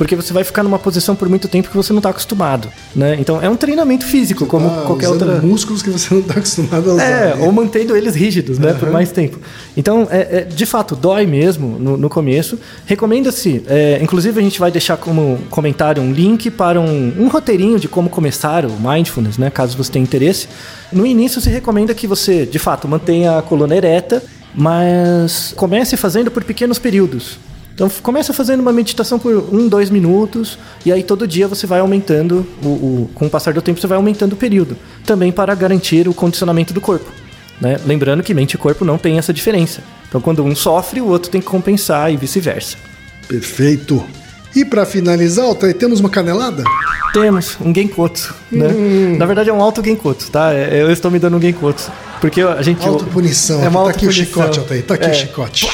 Porque 0.00 0.16
você 0.16 0.32
vai 0.32 0.44
ficar 0.44 0.62
numa 0.62 0.78
posição 0.78 1.14
por 1.14 1.28
muito 1.28 1.46
tempo 1.46 1.68
que 1.68 1.76
você 1.76 1.92
não 1.92 1.98
está 1.98 2.08
acostumado, 2.08 2.72
né? 2.96 3.18
Então 3.20 3.38
é 3.42 3.50
um 3.50 3.54
treinamento 3.54 4.06
físico, 4.06 4.46
como 4.46 4.66
Ah, 4.66 4.84
qualquer 4.86 5.10
outra. 5.10 5.42
músculos 5.42 5.82
que 5.82 5.90
você 5.90 6.14
não 6.14 6.22
está 6.22 6.38
acostumado 6.38 6.90
a 6.90 6.94
usar. 6.94 7.04
É, 7.04 7.36
né? 7.36 7.44
ou 7.44 7.52
mantendo 7.52 7.94
eles 7.94 8.14
rígidos, 8.14 8.58
né, 8.58 8.72
por 8.72 8.90
mais 8.90 9.12
tempo. 9.12 9.38
Então, 9.76 10.08
é, 10.10 10.38
é, 10.38 10.40
de 10.44 10.64
fato, 10.64 10.96
dói 10.96 11.26
mesmo 11.26 11.78
no, 11.78 11.98
no 11.98 12.08
começo. 12.08 12.58
Recomenda-se, 12.86 13.62
é, 13.66 13.98
inclusive 14.02 14.40
a 14.40 14.42
gente 14.42 14.58
vai 14.58 14.70
deixar 14.70 14.96
como 14.96 15.38
comentário 15.50 16.02
um 16.02 16.14
link 16.14 16.50
para 16.50 16.80
um, 16.80 17.12
um 17.18 17.28
roteirinho 17.28 17.78
de 17.78 17.86
como 17.86 18.08
começar 18.08 18.64
o 18.64 18.72
Mindfulness, 18.80 19.36
né, 19.36 19.50
caso 19.50 19.76
você 19.76 19.92
tenha 19.92 20.02
interesse. 20.02 20.48
No 20.90 21.04
início 21.04 21.42
se 21.42 21.50
recomenda 21.50 21.92
que 21.92 22.06
você, 22.06 22.46
de 22.46 22.58
fato, 22.58 22.88
mantenha 22.88 23.36
a 23.36 23.42
coluna 23.42 23.76
ereta, 23.76 24.22
mas 24.54 25.52
comece 25.54 25.94
fazendo 25.98 26.30
por 26.30 26.42
pequenos 26.42 26.78
períodos. 26.78 27.49
Então 27.74 27.88
começa 28.02 28.32
fazendo 28.32 28.60
uma 28.60 28.72
meditação 28.72 29.18
por 29.18 29.34
um, 29.52 29.66
dois 29.68 29.88
minutos 29.90 30.58
e 30.84 30.92
aí 30.92 31.02
todo 31.02 31.26
dia 31.26 31.48
você 31.48 31.66
vai 31.66 31.80
aumentando, 31.80 32.46
o, 32.62 32.66
o- 32.68 33.10
com 33.14 33.26
o 33.26 33.30
passar 33.30 33.54
do 33.54 33.62
tempo 33.62 33.80
você 33.80 33.86
vai 33.86 33.96
aumentando 33.96 34.34
o 34.34 34.36
período. 34.36 34.76
Também 35.06 35.32
para 35.32 35.54
garantir 35.54 36.06
o 36.08 36.12
condicionamento 36.14 36.74
do 36.74 36.80
corpo. 36.80 37.10
né? 37.60 37.78
Lembrando 37.86 38.22
que 38.22 38.34
mente 38.34 38.54
e 38.54 38.58
corpo 38.58 38.84
não 38.84 38.98
tem 38.98 39.16
essa 39.18 39.32
diferença. 39.32 39.82
Então 40.08 40.20
quando 40.20 40.44
um 40.44 40.54
sofre, 40.54 41.00
o 41.00 41.06
outro 41.06 41.30
tem 41.30 41.40
que 41.40 41.46
compensar 41.46 42.12
e 42.12 42.16
vice-versa. 42.16 42.76
Perfeito. 43.28 44.04
E 44.54 44.64
para 44.64 44.84
finalizar, 44.84 45.44
Altair, 45.44 45.74
temos 45.74 46.00
uma 46.00 46.10
canelada? 46.10 46.64
Temos 47.12 47.56
um 47.60 47.74
Genkotsu, 47.74 48.34
né? 48.50 48.68
Na 49.18 49.26
verdade 49.26 49.50
é 49.50 49.52
um 49.52 49.60
auto 49.62 49.82
Genkotsu, 49.82 50.30
tá? 50.30 50.52
É- 50.52 50.82
Eu 50.82 50.90
estou 50.90 51.10
me 51.10 51.18
dando 51.18 51.36
um 51.36 51.40
Genkotsu. 51.40 51.90
Porque 52.20 52.42
a 52.42 52.60
gente... 52.60 52.86
Autopunição. 52.86 53.64
É 53.64 53.68
uma 53.68 53.84
tá 53.84 53.90
aqui 53.90 54.06
o 54.06 54.12
chicote, 54.12 54.58
Altair. 54.58 54.84
Tá 54.84 54.94
aqui 54.94 55.06
É. 55.06 55.10
o 55.10 55.14
chicote. 55.14 55.68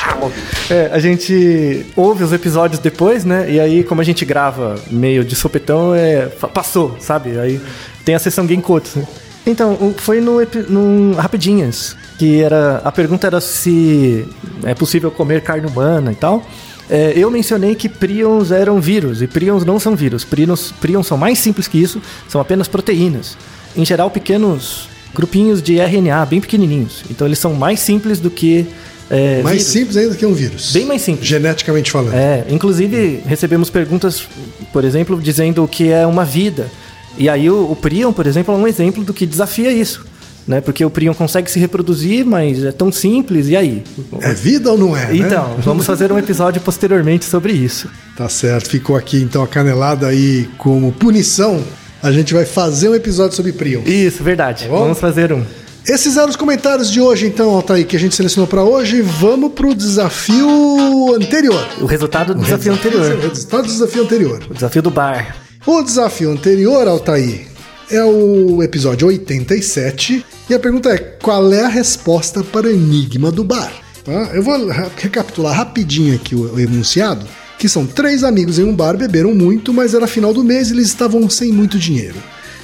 É, 0.70 0.90
a 0.92 0.98
gente 1.00 1.84
ouve 1.96 2.22
os 2.22 2.32
episódios 2.32 2.78
depois, 2.80 3.24
né? 3.24 3.50
E 3.50 3.58
aí, 3.58 3.82
como 3.82 4.00
a 4.00 4.04
gente 4.04 4.24
grava 4.24 4.76
meio 4.90 5.24
de 5.24 5.34
sopetão, 5.34 5.92
é, 5.94 6.26
passou, 6.54 6.96
sabe? 7.00 7.38
Aí 7.38 7.60
tem 8.04 8.14
a 8.14 8.18
sessão 8.18 8.46
Genkotsu. 8.46 9.06
Então, 9.44 9.94
foi 9.96 10.20
no, 10.20 10.38
num 10.68 11.14
Rapidinhas, 11.14 11.96
que 12.18 12.40
era 12.42 12.80
a 12.84 12.92
pergunta 12.92 13.26
era 13.26 13.40
se 13.40 14.26
é 14.64 14.74
possível 14.74 15.10
comer 15.10 15.40
carne 15.42 15.66
humana 15.66 16.12
e 16.12 16.16
tal. 16.16 16.44
É, 16.88 17.12
eu 17.16 17.30
mencionei 17.30 17.74
que 17.74 17.88
prions 17.88 18.50
eram 18.50 18.80
vírus, 18.80 19.20
e 19.22 19.26
prions 19.26 19.64
não 19.64 19.78
são 19.80 19.96
vírus. 19.96 20.24
Prions, 20.24 20.72
prions 20.80 21.06
são 21.06 21.16
mais 21.16 21.38
simples 21.38 21.66
que 21.66 21.78
isso, 21.78 22.00
são 22.28 22.40
apenas 22.40 22.68
proteínas. 22.68 23.36
Em 23.76 23.84
geral, 23.84 24.10
pequenos 24.10 24.88
grupinhos 25.14 25.62
de 25.62 25.78
RNA, 25.80 26.24
bem 26.26 26.40
pequenininhos. 26.40 27.02
Então, 27.10 27.26
eles 27.26 27.38
são 27.38 27.54
mais 27.54 27.80
simples 27.80 28.20
do 28.20 28.30
que... 28.30 28.66
é, 29.10 29.42
Mais 29.42 29.58
vírus. 29.58 29.72
simples 29.72 29.96
ainda 29.96 30.14
que 30.14 30.26
um 30.26 30.32
vírus. 30.34 30.72
Bem 30.72 30.84
mais 30.84 31.02
simples. 31.02 31.26
Geneticamente 31.26 31.90
falando. 31.90 32.14
É, 32.14 32.44
inclusive 32.50 33.22
recebemos 33.26 33.70
perguntas, 33.70 34.28
por 34.72 34.84
exemplo, 34.84 35.20
dizendo 35.20 35.64
o 35.64 35.68
que 35.68 35.90
é 35.90 36.06
uma 36.06 36.24
vida. 36.24 36.70
E 37.18 37.28
aí 37.28 37.48
o, 37.48 37.70
o 37.70 37.74
Prion, 37.76 38.12
por 38.12 38.26
exemplo, 38.26 38.54
é 38.54 38.58
um 38.58 38.66
exemplo 38.68 39.02
do 39.02 39.14
que 39.14 39.24
desafia 39.26 39.72
isso. 39.72 40.04
Né? 40.46 40.60
Porque 40.60 40.84
o 40.84 40.90
Prion 40.90 41.12
consegue 41.12 41.50
se 41.50 41.58
reproduzir, 41.58 42.24
mas 42.24 42.62
é 42.62 42.70
tão 42.70 42.92
simples, 42.92 43.48
e 43.48 43.56
aí? 43.56 43.82
É 44.20 44.32
vida 44.32 44.70
ou 44.70 44.78
não 44.78 44.96
é? 44.96 45.06
né? 45.06 45.16
Então, 45.16 45.56
vamos 45.58 45.84
fazer 45.84 46.12
um 46.12 46.18
episódio 46.18 46.60
posteriormente 46.60 47.24
sobre 47.24 47.52
isso. 47.52 47.88
Tá 48.16 48.28
certo, 48.28 48.68
ficou 48.70 48.94
aqui 48.96 49.20
então 49.20 49.42
a 49.42 49.48
canelada 49.48 50.06
aí 50.06 50.48
como 50.56 50.92
punição. 50.92 51.62
A 52.02 52.12
gente 52.12 52.32
vai 52.32 52.44
fazer 52.44 52.88
um 52.88 52.94
episódio 52.94 53.34
sobre 53.34 53.52
Prion. 53.52 53.82
Isso, 53.84 54.22
verdade. 54.22 54.66
bom? 54.68 54.78
vamos 54.78 54.98
fazer 55.00 55.32
um. 55.32 55.42
Esses 55.84 56.16
eram 56.16 56.28
os 56.28 56.36
comentários 56.36 56.90
de 56.90 57.00
hoje, 57.00 57.26
então, 57.26 57.50
Altair, 57.50 57.86
que 57.86 57.96
a 57.96 57.98
gente 57.98 58.14
selecionou 58.14 58.46
pra 58.48 58.62
hoje. 58.62 59.02
Vamos 59.02 59.52
pro 59.52 59.74
desafio 59.74 61.14
anterior. 61.14 61.64
O 61.80 61.86
resultado 61.86 62.34
do 62.34 62.40
desafio 62.42 62.72
O 62.72 62.74
anterior. 62.74 63.18
resultado 63.20 63.62
do 63.66 63.72
desafio 63.72 64.02
anterior. 64.02 64.42
O 64.50 64.54
desafio 64.54 64.82
do 64.82 64.90
bar. 64.90 65.36
O 65.64 65.82
desafio 65.82 66.30
anterior, 66.30 66.86
Altair, 66.88 67.46
é 67.90 68.02
o 68.04 68.62
episódio 68.62 69.08
87. 69.08 70.24
E 70.48 70.54
a 70.54 70.58
pergunta 70.58 70.90
é: 70.90 70.98
qual 70.98 71.52
é 71.52 71.64
a 71.64 71.68
resposta 71.68 72.42
para 72.42 72.66
o 72.66 72.70
enigma 72.70 73.30
do 73.30 73.44
bar? 73.44 73.72
Tá? 74.04 74.30
Eu 74.34 74.42
vou 74.42 74.68
recapitular 74.68 75.56
rapidinho 75.56 76.14
aqui 76.14 76.34
o 76.34 76.58
enunciado. 76.58 77.26
Que 77.58 77.70
são 77.70 77.86
três 77.86 78.22
amigos 78.22 78.58
em 78.58 78.64
um 78.64 78.74
bar, 78.74 78.98
beberam 78.98 79.34
muito, 79.34 79.72
mas 79.72 79.94
era 79.94 80.06
final 80.06 80.34
do 80.34 80.44
mês 80.44 80.68
e 80.68 80.74
eles 80.74 80.88
estavam 80.88 81.28
sem 81.30 81.50
muito 81.50 81.78
dinheiro. 81.78 82.16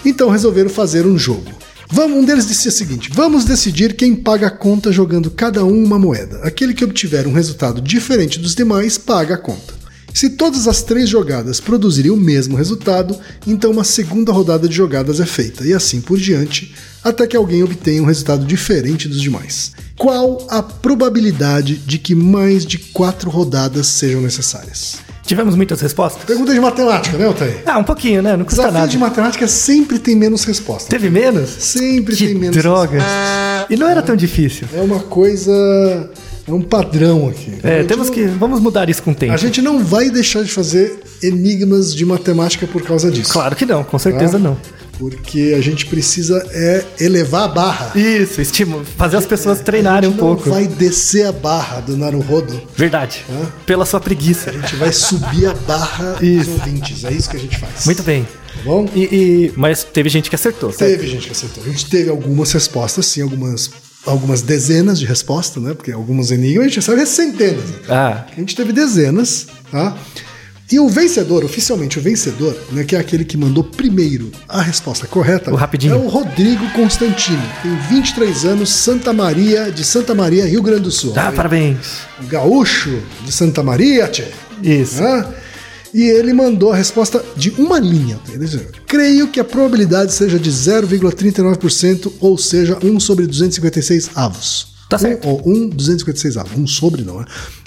Então 0.04 0.28
resolveram 0.28 0.68
fazer 0.68 1.06
um 1.06 1.16
jogo. 1.16 1.50
Vamos, 1.90 2.18
um 2.18 2.24
deles 2.24 2.46
disse 2.46 2.68
o 2.68 2.72
seguinte: 2.72 3.10
vamos 3.12 3.44
decidir 3.44 3.94
quem 3.94 4.14
paga 4.14 4.48
a 4.48 4.50
conta 4.50 4.92
jogando 4.92 5.30
cada 5.30 5.64
um 5.64 5.82
uma 5.82 5.98
moeda. 5.98 6.40
Aquele 6.42 6.74
que 6.74 6.84
obtiver 6.84 7.26
um 7.26 7.32
resultado 7.32 7.80
diferente 7.80 8.38
dos 8.38 8.54
demais 8.54 8.98
paga 8.98 9.34
a 9.34 9.38
conta. 9.38 9.81
Se 10.14 10.30
todas 10.30 10.68
as 10.68 10.82
três 10.82 11.08
jogadas 11.08 11.58
produzirem 11.60 12.10
o 12.10 12.16
mesmo 12.16 12.56
resultado, 12.56 13.16
então 13.46 13.70
uma 13.70 13.84
segunda 13.84 14.32
rodada 14.32 14.68
de 14.68 14.74
jogadas 14.74 15.20
é 15.20 15.26
feita, 15.26 15.66
e 15.66 15.72
assim 15.72 16.00
por 16.00 16.18
diante, 16.18 16.74
até 17.02 17.26
que 17.26 17.36
alguém 17.36 17.62
obtenha 17.62 18.02
um 18.02 18.06
resultado 18.06 18.44
diferente 18.44 19.08
dos 19.08 19.20
demais. 19.20 19.72
Qual 19.98 20.46
a 20.50 20.62
probabilidade 20.62 21.76
de 21.76 21.98
que 21.98 22.14
mais 22.14 22.64
de 22.66 22.78
quatro 22.78 23.30
rodadas 23.30 23.86
sejam 23.86 24.20
necessárias? 24.20 24.98
Tivemos 25.24 25.54
muitas 25.54 25.80
respostas? 25.80 26.24
Pergunta 26.24 26.52
de 26.52 26.60
matemática, 26.60 27.16
né, 27.16 27.26
Altair? 27.26 27.62
Ah, 27.64 27.78
um 27.78 27.84
pouquinho, 27.84 28.20
né? 28.22 28.36
Não 28.36 28.44
custa 28.44 28.62
Desafio 28.62 28.78
nada. 28.80 28.90
de 28.90 28.98
matemática 28.98 29.46
sempre 29.46 29.98
tem 29.98 30.16
menos 30.16 30.44
resposta. 30.44 30.90
Teve 30.90 31.08
menos? 31.08 31.48
Sempre 31.48 32.16
Que 32.16 32.26
tem 32.26 32.34
menos 32.34 32.56
droga. 32.56 32.98
E 33.70 33.76
não 33.76 33.88
era 33.88 34.02
tão 34.02 34.16
difícil. 34.16 34.66
É 34.74 34.80
uma 34.80 34.98
coisa. 34.98 36.10
É 36.46 36.52
um 36.52 36.60
padrão 36.62 37.28
aqui. 37.28 37.52
É, 37.62 37.84
temos 37.84 38.08
não- 38.08 38.14
que. 38.14 38.24
Vamos 38.26 38.60
mudar 38.60 38.88
isso 38.90 39.02
com 39.02 39.12
o 39.12 39.14
tempo. 39.14 39.32
A 39.32 39.36
gente 39.36 39.62
não 39.62 39.82
vai 39.84 40.10
deixar 40.10 40.42
de 40.42 40.50
fazer 40.50 41.00
enigmas 41.22 41.94
de 41.94 42.04
matemática 42.04 42.66
por 42.66 42.82
causa 42.82 43.10
disso. 43.10 43.32
Claro 43.32 43.54
que 43.54 43.64
não, 43.64 43.84
com 43.84 43.98
certeza 43.98 44.32
tá? 44.32 44.38
não. 44.38 44.56
Porque 44.98 45.54
a 45.56 45.60
gente 45.60 45.86
precisa 45.86 46.44
é 46.52 46.84
elevar 47.00 47.44
a 47.44 47.48
barra. 47.48 47.92
Isso, 47.98 48.40
estímulo. 48.40 48.84
Fazer 48.84 49.16
as 49.16 49.26
pessoas 49.26 49.60
treinarem 49.60 50.08
a 50.08 50.12
um 50.12 50.16
pouco. 50.16 50.48
Não 50.48 50.54
vai 50.54 50.66
descer 50.66 51.26
a 51.26 51.32
barra 51.32 51.80
do 51.80 51.96
Naruhodo. 51.96 52.60
Verdade. 52.76 53.24
Hã? 53.30 53.46
Pela 53.66 53.84
sua 53.86 53.98
preguiça. 54.00 54.50
A 54.50 54.52
gente 54.52 54.76
vai 54.76 54.92
subir 54.92 55.46
a 55.46 55.54
barra 55.54 56.18
Isso. 56.20 56.50
dos 56.50 56.60
ouvintes. 56.60 57.04
É 57.04 57.10
isso 57.12 57.28
que 57.30 57.36
a 57.36 57.40
gente 57.40 57.58
faz. 57.58 57.84
Muito 57.86 58.02
bem. 58.02 58.22
Tá 58.54 58.60
bom? 58.64 58.86
E, 58.94 59.00
e- 59.02 59.52
mas 59.56 59.82
teve 59.82 60.08
gente 60.08 60.28
que 60.28 60.36
acertou, 60.36 60.70
certo? 60.70 60.90
Teve 60.90 61.06
gente 61.08 61.26
que 61.26 61.32
acertou. 61.32 61.64
A 61.64 61.68
gente 61.68 61.86
teve 61.88 62.10
algumas 62.10 62.52
respostas, 62.52 63.06
sim, 63.06 63.22
algumas 63.22 63.70
algumas 64.06 64.42
dezenas 64.42 64.98
de 64.98 65.06
respostas, 65.06 65.62
né? 65.62 65.74
Porque 65.74 65.92
alguns 65.92 66.30
enigmas 66.30 66.64
a 66.66 66.68
gente 66.68 66.76
recebe 66.76 67.06
centenas. 67.06 67.64
Ah, 67.88 68.24
A 68.32 68.40
gente 68.40 68.54
teve 68.56 68.72
dezenas, 68.72 69.46
tá? 69.70 69.96
E 70.70 70.80
o 70.80 70.88
vencedor, 70.88 71.44
oficialmente 71.44 71.98
o 71.98 72.02
vencedor, 72.02 72.56
né, 72.70 72.82
que 72.82 72.96
é 72.96 72.98
aquele 72.98 73.26
que 73.26 73.36
mandou 73.36 73.62
primeiro 73.62 74.32
a 74.48 74.62
resposta 74.62 75.06
correta, 75.06 75.52
O 75.52 75.54
rapidinho. 75.54 75.92
é 75.92 75.96
o 75.98 76.08
Rodrigo 76.08 76.66
Constantino. 76.72 77.42
Tem 77.62 77.76
23 77.90 78.46
anos, 78.46 78.70
Santa 78.70 79.12
Maria, 79.12 79.70
de 79.70 79.84
Santa 79.84 80.14
Maria, 80.14 80.46
Rio 80.46 80.62
Grande 80.62 80.84
do 80.84 80.90
Sul. 80.90 81.12
ah 81.14 81.30
parabéns. 81.30 81.76
Gaúcho 82.26 83.02
de 83.22 83.30
Santa 83.30 83.62
Maria, 83.62 84.08
tchê. 84.08 84.24
Isso. 84.62 85.02
Né? 85.02 85.26
E 85.94 86.02
ele 86.02 86.32
mandou 86.32 86.72
a 86.72 86.76
resposta 86.76 87.22
de 87.36 87.50
uma 87.58 87.78
linha. 87.78 88.18
Disse, 88.38 88.66
Creio 88.86 89.28
que 89.28 89.38
a 89.38 89.44
probabilidade 89.44 90.12
seja 90.12 90.38
de 90.38 90.50
0,39%, 90.50 92.12
ou 92.20 92.38
seja, 92.38 92.78
1 92.82 93.00
sobre 93.00 93.26
256 93.26 94.10
avos. 94.14 94.72
Tá 94.88 94.98
certo. 94.98 95.26
Um, 95.26 95.30
ou 95.30 95.42
1 95.46 95.68
256 95.70 96.36
avos. 96.36 96.52
1 96.58 96.66
sobre 96.66 97.02
não, 97.02 97.20
é? 97.20 97.24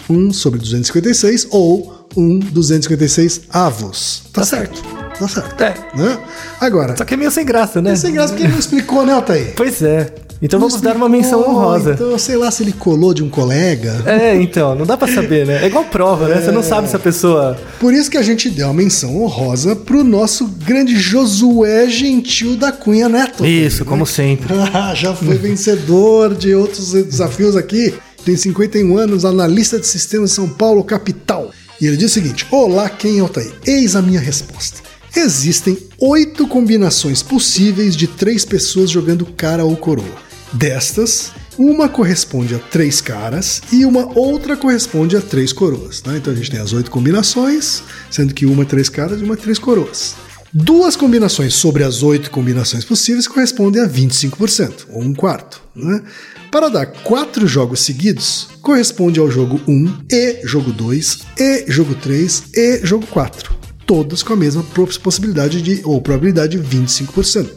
1 0.09 0.33
sobre 0.33 0.59
256 0.59 1.47
ou 1.51 2.07
1 2.15 2.39
256 2.39 3.41
avos. 3.49 4.23
Tá, 4.31 4.41
Tá 4.41 4.45
certo. 4.45 4.81
Tá 5.17 5.27
certo. 5.27 5.63
É. 5.63 5.73
Né? 5.97 6.19
Agora, 6.59 6.95
Só 6.97 7.05
que 7.05 7.13
é 7.13 7.17
meio 7.17 7.31
sem 7.31 7.45
graça, 7.45 7.81
né? 7.81 7.91
é 7.91 7.95
sem 7.95 8.13
graça 8.13 8.33
porque 8.33 8.43
ele 8.43 8.53
não 8.53 8.59
explicou, 8.59 9.05
né, 9.05 9.13
Altair? 9.13 9.53
Pois 9.55 9.81
é. 9.81 10.13
Então 10.41 10.59
Não 10.59 10.67
vamos 10.67 10.81
dar 10.81 10.95
uma 10.95 11.07
menção 11.09 11.39
explicou, 11.39 11.61
honrosa. 11.61 11.91
Então, 11.93 12.17
sei 12.19 12.35
lá 12.35 12.51
se 12.51 12.63
ele 12.63 12.73
colou 12.73 13.13
de 13.13 13.23
um 13.23 13.29
colega. 13.29 14.03
É, 14.05 14.35
então, 14.35 14.75
não 14.75 14.85
dá 14.85 14.97
pra 14.97 15.07
saber, 15.07 15.45
né? 15.45 15.63
É 15.63 15.67
igual 15.67 15.85
prova, 15.85 16.27
né? 16.27 16.41
Você 16.41 16.51
não 16.51 16.61
sabe 16.63 16.89
se 16.89 16.95
a 16.95 16.99
pessoa. 16.99 17.57
Por 17.79 17.93
isso 17.93 18.09
que 18.11 18.17
a 18.17 18.21
gente 18.21 18.49
deu 18.49 18.67
uma 18.67 18.73
menção 18.73 19.21
honrosa 19.21 19.75
pro 19.75 20.03
nosso 20.03 20.45
grande 20.47 20.97
Josué 20.97 21.87
Gentil 21.89 22.55
da 22.57 22.71
Cunha 22.71 23.07
Neto. 23.07 23.45
Isso, 23.45 23.85
como 23.85 24.05
sempre. 24.05 24.53
Ah, 24.73 24.93
Já 24.93 25.13
foi 25.15 25.37
vencedor 25.37 26.35
de 26.35 26.53
outros 26.53 26.91
desafios 26.91 27.55
aqui. 27.55 27.93
Tem 28.25 28.35
51 28.35 28.97
anos, 28.97 29.23
analista 29.23 29.79
de 29.79 29.87
sistemas 29.87 30.31
de 30.31 30.35
São 30.35 30.49
Paulo, 30.49 30.83
capital. 30.83 31.51
E 31.79 31.85
ele 31.87 31.95
diz 31.97 32.11
o 32.11 32.13
seguinte: 32.13 32.45
Olá, 32.51 32.89
quem 32.89 33.19
é 33.19 33.21
o 33.21 33.25
Altair? 33.25 33.53
Eis 33.65 33.95
a 33.95 34.01
minha 34.01 34.19
resposta. 34.19 34.79
Existem 35.15 35.77
oito 35.99 36.45
combinações 36.45 37.23
possíveis 37.23 37.95
de 37.95 38.05
três 38.05 38.43
pessoas 38.43 38.89
jogando 38.89 39.25
cara 39.25 39.63
ou 39.63 39.75
coroa. 39.77 40.24
Destas, 40.53 41.31
uma 41.58 41.88
corresponde 41.88 42.55
a 42.55 42.60
três 42.60 43.01
caras 43.01 43.62
e 43.71 43.86
uma 43.86 44.17
outra 44.17 44.58
corresponde 44.58 45.15
a 45.15 45.21
três 45.21 45.53
coroas. 45.53 46.03
né? 46.03 46.17
Então 46.17 46.34
a 46.34 46.36
gente 46.36 46.51
tem 46.51 46.60
as 46.60 46.73
oito 46.73 46.91
combinações, 46.91 47.84
sendo 48.12 48.34
que 48.34 48.45
uma 48.45 48.63
é 48.63 48.65
três 48.65 48.89
caras 48.89 49.21
e 49.21 49.23
uma 49.23 49.36
é 49.36 49.38
três 49.38 49.58
coroas. 49.58 50.15
Duas 50.58 50.95
combinações 50.95 51.53
sobre 51.53 51.84
as 51.84 52.01
oito 52.01 52.31
combinações 52.31 52.86
possíveis 52.86 53.27
correspondem 53.27 53.81
a 53.81 53.89
25%, 53.89 54.86
ou 54.89 55.01
um 55.01 55.13
quarto. 55.13 55.62
Né? 55.75 56.01
Para 56.49 56.69
dar 56.69 56.86
quatro 56.86 57.45
jogos 57.45 57.81
seguidos, 57.81 58.47
corresponde 58.62 59.19
ao 59.19 59.29
jogo 59.29 59.60
1 59.67 60.05
e 60.10 60.47
jogo 60.47 60.71
2 60.71 61.19
e 61.38 61.65
jogo 61.67 61.95
3 61.95 62.43
e 62.53 62.86
jogo 62.86 63.05
4. 63.08 63.53
Todos 63.86 64.23
com 64.23 64.31
a 64.31 64.38
mesma 64.38 64.63
possibilidade 64.63 65.62
de, 65.62 65.81
ou 65.84 66.01
probabilidade 66.01 66.58
de 66.58 66.77
25%. 66.77 67.49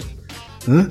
Né? 0.67 0.89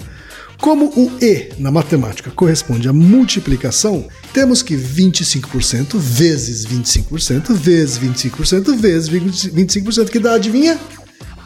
Como 0.60 0.88
o 0.88 1.12
E 1.22 1.50
na 1.60 1.72
matemática 1.72 2.32
corresponde 2.32 2.90
à 2.90 2.94
multiplicação, 2.94 4.08
temos 4.34 4.62
que 4.62 4.76
25% 4.76 5.98
vezes 5.98 6.66
25% 6.66 7.54
vezes 7.54 8.00
25% 8.00 8.76
vezes 8.76 9.10
25%, 9.10 10.10
que 10.10 10.20
dá, 10.20 10.34
adivinha? 10.34 10.80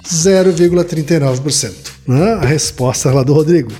0,39%. 0.04 1.74
Né? 2.08 2.34
A 2.34 2.46
resposta 2.46 3.12
lá 3.12 3.24
do 3.24 3.34
Rodrigo. 3.34 3.72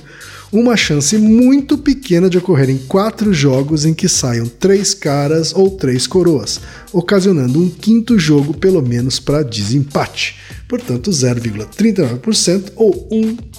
Uma 0.52 0.76
chance 0.76 1.16
muito 1.16 1.78
pequena 1.78 2.28
de 2.28 2.36
ocorrer 2.36 2.68
em 2.68 2.76
quatro 2.76 3.32
jogos 3.32 3.86
em 3.86 3.94
que 3.94 4.06
saiam 4.06 4.46
três 4.46 4.92
caras 4.92 5.54
ou 5.54 5.70
três 5.70 6.06
coroas, 6.06 6.60
ocasionando 6.92 7.58
um 7.58 7.70
quinto 7.70 8.18
jogo 8.18 8.52
pelo 8.52 8.82
menos 8.82 9.18
para 9.18 9.42
desempate. 9.42 10.36
Portanto, 10.72 11.10
0,39% 11.10 12.72
ou 12.76 13.06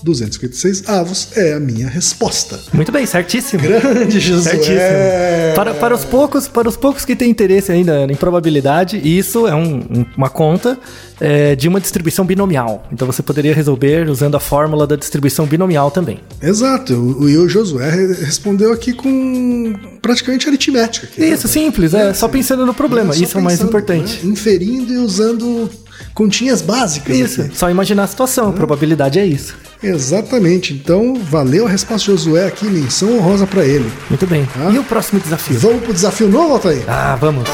1,256 0.03 0.89
avos 0.89 1.27
é 1.37 1.53
a 1.53 1.59
minha 1.59 1.87
resposta. 1.87 2.59
Muito 2.73 2.91
bem, 2.91 3.05
certíssimo. 3.05 3.61
Grande 3.61 4.19
Josué! 4.19 4.51
Certíssimo. 4.53 5.55
Para, 5.55 5.75
para, 5.75 5.93
os 5.93 6.03
poucos, 6.03 6.47
para 6.47 6.67
os 6.67 6.75
poucos 6.75 7.05
que 7.05 7.15
têm 7.15 7.29
interesse 7.29 7.71
ainda 7.71 8.03
em 8.11 8.15
probabilidade, 8.15 8.97
isso 8.97 9.45
é 9.47 9.53
um- 9.53 9.75
um- 9.77 10.05
uma 10.17 10.27
conta 10.29 10.79
é, 11.21 11.55
de 11.55 11.67
uma 11.67 11.79
distribuição 11.79 12.25
binomial. 12.25 12.85
Então 12.91 13.05
você 13.05 13.21
poderia 13.21 13.53
resolver 13.53 14.09
usando 14.09 14.35
a 14.35 14.39
fórmula 14.39 14.85
da 14.87 14.95
distribuição 14.95 15.45
binomial 15.45 15.91
também. 15.91 16.19
Exato, 16.41 16.93
o, 16.95 17.29
e 17.29 17.37
o 17.37 17.47
Josué 17.47 17.89
re- 17.91 18.13
respondeu 18.25 18.73
aqui 18.73 18.91
com 18.91 19.73
praticamente 20.01 20.47
aritmética. 20.49 21.05
Aqui, 21.07 21.23
Isso, 21.23 21.47
simples, 21.47 21.93
é, 21.93 22.11
só 22.13 22.27
pensando 22.27 22.65
no 22.65 22.73
problema. 22.73 23.13
Só 23.13 23.23
Isso 23.23 23.37
é 23.37 23.39
o 23.41 23.43
mais 23.43 23.61
importante. 23.61 24.25
né? 24.25 24.31
Inferindo 24.31 24.91
e 24.91 24.97
usando 24.97 25.69
continhas 26.13 26.61
básicas. 26.61 27.15
Isso, 27.17 27.41
aqui. 27.41 27.57
só 27.57 27.69
imaginar 27.69 28.03
a 28.03 28.07
situação, 28.07 28.49
a 28.49 28.53
probabilidade 28.53 29.19
é 29.19 29.25
isso. 29.25 29.55
Exatamente. 29.81 30.73
Então, 30.73 31.15
valeu 31.15 31.65
a 31.67 31.69
resposta 31.69 31.99
de 32.11 32.17
Josué 32.17 32.47
aqui, 32.47 32.65
menção 32.65 33.17
honrosa 33.17 33.45
para 33.45 33.65
ele. 33.65 33.91
Muito 34.09 34.25
bem. 34.25 34.47
Ah. 34.55 34.69
E 34.71 34.79
o 34.79 34.83
próximo 34.83 35.19
desafio? 35.19 35.59
Vamos 35.59 35.83
pro 35.83 35.93
desafio 35.93 36.29
novo, 36.29 36.53
Altair? 36.53 36.83
Ah, 36.87 37.17
vamos. 37.19 37.49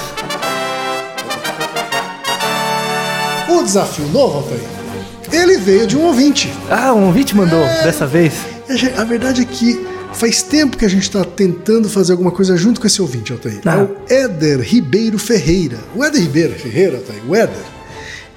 O 3.50 3.64
desafio 3.64 4.06
novo, 4.10 4.38
Altair, 4.38 4.62
ele 5.32 5.58
veio 5.58 5.88
de 5.88 5.98
um 5.98 6.04
ouvinte. 6.06 6.52
Ah, 6.70 6.94
um 6.94 7.08
ouvinte 7.08 7.36
mandou 7.36 7.60
dessa 7.84 8.06
vez. 8.06 8.34
A 8.70 8.76
gen- 8.76 8.94
A 8.98 9.04
verdade 9.04 9.42
é 9.42 9.46
que 9.46 9.86
faz 10.14 10.42
tempo 10.44 10.78
que 10.78 10.86
a 10.86 10.90
gente 10.90 11.04
está 11.04 11.24
tentando 11.24 11.90
fazer 11.90 12.12
alguma 12.12 12.32
coisa 12.32 12.56
junto 12.58 12.80
com 12.80 12.88
esse 12.88 13.02
ouvinte, 13.02 13.32
Altair. 13.32 13.60
Ah. 13.66 13.80
É 13.80 13.82
o 13.82 14.24
Éder 14.26 14.60
Ribeiro 14.62 15.18
Ferreira. 15.18 15.78
O 15.96 16.04
Éder 16.04 16.22
Ribeiro 16.22 16.54
Ferreira, 16.54 16.98
Altair, 16.98 17.20
o 17.28 17.36
Éder, 17.36 17.56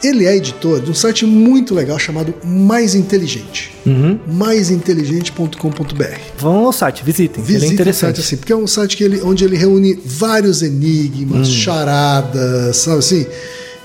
ele 0.03 0.27
é 0.27 0.37
editor 0.37 0.81
de 0.81 0.91
um 0.91 0.95
site 0.95 1.25
muito 1.27 1.75
legal 1.75 1.99
chamado 1.99 2.35
Mais 2.45 2.95
Inteligente. 2.95 3.73
Uhum. 3.87 4.19
maisinteligente.com.br. 4.29 6.19
Vão 6.39 6.67
ao 6.67 6.73
site, 6.73 7.03
visitem. 7.05 7.45
ele 7.49 7.65
é 7.65 7.69
o 7.69 7.73
interessante. 7.73 8.17
site 8.17 8.21
assim, 8.21 8.37
porque 8.37 8.53
é 8.53 8.57
um 8.57 8.67
site 8.67 8.97
que 8.97 9.05
ele, 9.05 9.21
onde 9.23 9.45
ele 9.45 9.57
reúne 9.57 9.99
vários 10.05 10.63
enigmas, 10.63 11.49
Hum. 11.49 11.53
charadas, 11.53 12.77
sabe 12.77 12.99
assim? 12.99 13.27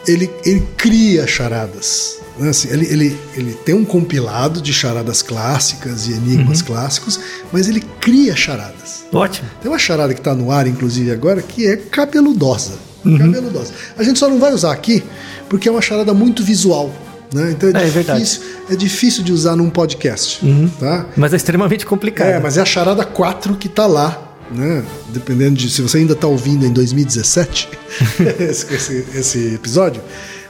Ele, 0.08 0.30
ele 0.46 0.64
cria 0.78 1.28
charadas. 1.28 2.18
né, 2.40 2.50
assim, 2.50 2.70
ele, 2.72 2.86
ele, 2.86 3.18
ele 3.36 3.54
tem 3.66 3.74
um 3.76 3.84
compilado 3.84 4.62
de 4.62 4.72
charadas 4.72 5.22
clássicas 5.22 6.08
e 6.08 6.12
enigmas 6.14 6.60
Uhum. 6.62 6.66
clássicos, 6.68 7.20
mas 7.52 7.68
ele 7.68 7.82
cria 8.00 8.36
charadas. 8.36 9.06
Ótimo. 9.12 9.48
Tem 9.62 9.72
uma 9.72 9.80
charada 9.80 10.14
que 10.14 10.20
está 10.20 10.36
no 10.36 10.52
ar, 10.52 10.68
inclusive, 10.68 11.10
agora, 11.12 11.42
que 11.42 11.66
é 11.66 11.76
cabeludosa. 11.78 12.74
Uhum. 13.08 13.18
Cabeludosa. 13.18 13.72
A 13.98 14.04
gente 14.04 14.20
só 14.20 14.30
não 14.30 14.40
vai 14.40 14.54
usar 14.54 14.72
aqui 14.72 15.04
porque 15.50 15.68
é 15.68 15.72
uma 15.72 15.82
charada 15.82 16.14
muito 16.14 16.44
visual. 16.44 16.94
Né? 17.34 17.52
Então 17.52 17.70
é, 17.70 17.74
É, 17.74 17.76
é. 17.82 17.86
Uhum. 17.86 17.92
difícil, 18.16 18.42
é 18.70 18.76
difícil 18.76 19.24
de 19.24 19.34
usar 19.34 19.56
num 19.56 19.70
podcast. 19.70 20.40
Tá? 20.80 21.06
Mas 21.18 21.34
é 21.34 21.36
extremamente 21.36 21.86
complicado. 21.86 22.28
É, 22.28 22.40
mas 22.40 22.58
é 22.58 22.62
a 22.62 22.66
charada 22.66 23.04
4 23.04 23.56
que 23.56 23.68
tá 23.68 23.86
lá, 23.86 24.34
né? 24.50 24.82
Dependendo 25.10 25.56
de 25.56 25.70
se 25.70 25.82
você 25.82 25.98
ainda 25.98 26.16
tá 26.16 26.26
ouvindo 26.28 26.66
em 26.66 26.72
2017 26.72 27.68
esse, 28.40 28.74
esse- 28.74 29.06
esse 29.14 29.54
episódio, 29.56 30.02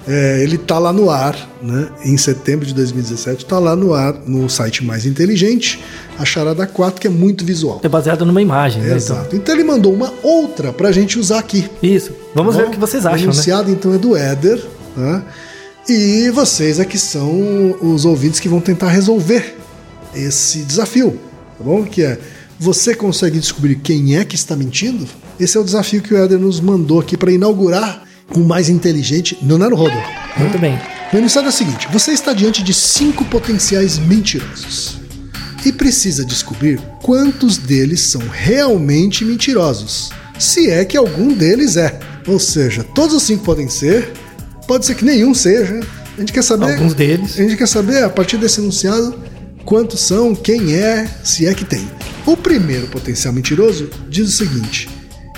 é, 0.08 0.42
ele 0.42 0.58
tá 0.58 0.80
lá 0.80 0.94
no 0.94 1.10
ar, 1.10 1.36
né? 1.62 1.90
Em 2.06 2.16
setembro 2.18 2.66
de 2.66 2.74
2017, 2.74 3.46
tá 3.46 3.60
lá 3.60 3.76
no 3.76 3.94
ar 3.94 4.14
no 4.26 4.50
site 4.50 4.84
Mais 4.86 5.06
Inteligente, 5.06 5.84
a 6.18 6.24
charada 6.24 6.66
4 6.66 7.00
que 7.02 7.08
é 7.08 7.10
muito 7.10 7.44
visual. 7.46 7.80
É 7.84 7.90
baseado 7.90 8.26
numa 8.26 8.42
imagem, 8.42 8.80
né? 8.82 8.88
Então, 8.88 8.98
Exato. 8.98 9.36
Então 9.36 9.54
ele 9.54 9.64
mandou 9.64 9.94
uma 9.94 10.14
outra 10.24 10.72
pra 10.72 10.92
gente 10.92 11.20
usar 11.20 11.40
aqui. 11.40 11.70
isso. 11.84 12.12
Vamos 12.34 12.56
Tá 12.56 12.62
ver 12.62 12.66
bom? 12.66 12.72
o 12.72 12.74
que 12.74 12.80
vocês 12.80 13.06
acham, 13.06 13.18
né? 13.18 13.24
Enunciado 13.26 13.70
então 13.72 13.94
é 13.94 13.98
do 13.98 14.16
Éder, 14.16 14.64
né? 14.96 15.24
E 15.90 16.30
vocês 16.32 16.80
aqui 16.80 16.98
são 16.98 17.76
os 17.82 18.04
ouvintes 18.06 18.40
que 18.40 18.50
vão 18.50 18.60
tentar 18.60 18.90
resolver 18.90 19.56
esse 20.16 20.60
desafio, 20.60 21.20
tá 21.58 21.64
bom? 21.64 21.84
Que 21.84 22.04
é 22.04 22.20
você 22.60 22.96
consegue 22.96 23.38
descobrir 23.40 23.76
quem 23.76 24.18
é 24.18 24.26
que 24.26 24.36
está 24.36 24.56
mentindo? 24.56 25.06
Esse 25.40 25.58
é 25.58 25.60
o 25.60 25.64
desafio 25.64 26.02
que 26.02 26.14
o 26.14 26.18
Éder 26.18 26.40
nos 26.40 26.60
mandou 26.60 27.00
aqui 27.00 27.16
para 27.16 27.32
inaugurar 27.32 28.04
o 28.36 28.40
mais 28.40 28.70
inteligente 28.70 29.38
no 29.42 29.58
Naruhodo. 29.58 29.98
Muito 30.38 30.58
bem. 30.58 30.80
O 31.14 31.18
enunciado 31.18 31.48
é 31.48 31.50
o 31.50 31.54
seguinte: 31.54 31.88
você 31.92 32.12
está 32.12 32.34
diante 32.34 32.64
de 32.64 32.74
cinco 32.74 33.24
potenciais 33.26 33.98
mentirosos 33.98 34.98
e 35.66 35.72
precisa 35.72 36.26
descobrir 36.26 36.80
quantos 37.02 37.58
deles 37.58 38.02
são 38.02 38.22
realmente 38.28 39.26
mentirosos, 39.26 40.12
se 40.38 40.70
é 40.70 40.86
que 40.86 40.98
algum 40.98 41.34
deles 41.34 41.78
é. 41.78 42.00
Ou 42.28 42.40
seja, 42.40 42.84
todos 42.84 43.16
os 43.16 43.24
cinco 43.24 43.44
podem 43.44 43.70
ser, 43.70 44.12
pode 44.68 44.86
ser 44.86 44.96
que 44.96 45.06
nenhum 45.06 45.34
seja. 45.34 45.80
A 46.18 46.20
gente 46.20 46.34
quer 46.34 46.44
saber. 46.44 46.74
Alguns 46.74 46.94
deles. 46.94 47.40
A 47.40 47.44
gente 47.44 47.56
quer 47.56 47.68
saber, 47.68 48.04
a 48.04 48.10
partir 48.10 48.38
desse 48.38 48.60
enunciado, 48.60 49.18
quantos 49.64 50.02
são, 50.02 50.36
quem 50.36 50.74
é, 50.74 51.08
se 51.24 51.46
é 51.46 51.54
que 51.54 51.64
tem. 51.64 51.88
O 52.26 52.36
primeiro 52.36 52.88
potencial 52.88 53.34
mentiroso 53.34 53.90
diz 54.10 54.28
o 54.28 54.32
seguinte: 54.32 54.90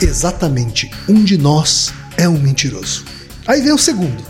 exatamente 0.02 0.90
um 1.08 1.24
de 1.24 1.38
nós 1.38 1.94
é 2.20 2.28
um 2.28 2.38
mentiroso. 2.38 3.06
Aí 3.48 3.62
vem 3.62 3.72
o 3.72 3.78
segundo. 3.78 4.22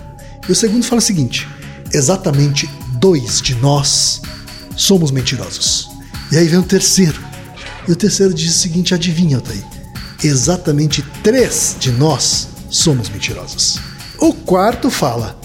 E 0.48 0.52
o 0.52 0.56
segundo 0.56 0.86
fala 0.86 1.00
o 1.00 1.02
seguinte: 1.02 1.48
exatamente 1.92 2.70
dois 3.00 3.42
de 3.42 3.56
nós 3.56 4.22
somos 4.78 5.10
mentirosos. 5.10 5.90
E 6.32 6.38
aí 6.38 6.48
vem 6.48 6.60
o 6.60 6.64
terceiro. 6.64 7.20
E 7.88 7.92
o 7.92 7.96
terceiro 7.96 8.34
diz 8.34 8.56
o 8.56 8.60
seguinte: 8.60 8.94
adivinha, 8.94 9.38
Altair? 9.38 9.64
Exatamente 10.24 11.02
três 11.24 11.76
de 11.80 11.92
nós 11.92 12.50
somos 12.70 13.10
mentirosos. 13.10 13.80
O 14.20 14.34
quarto 14.34 14.92
fala: 14.92 15.40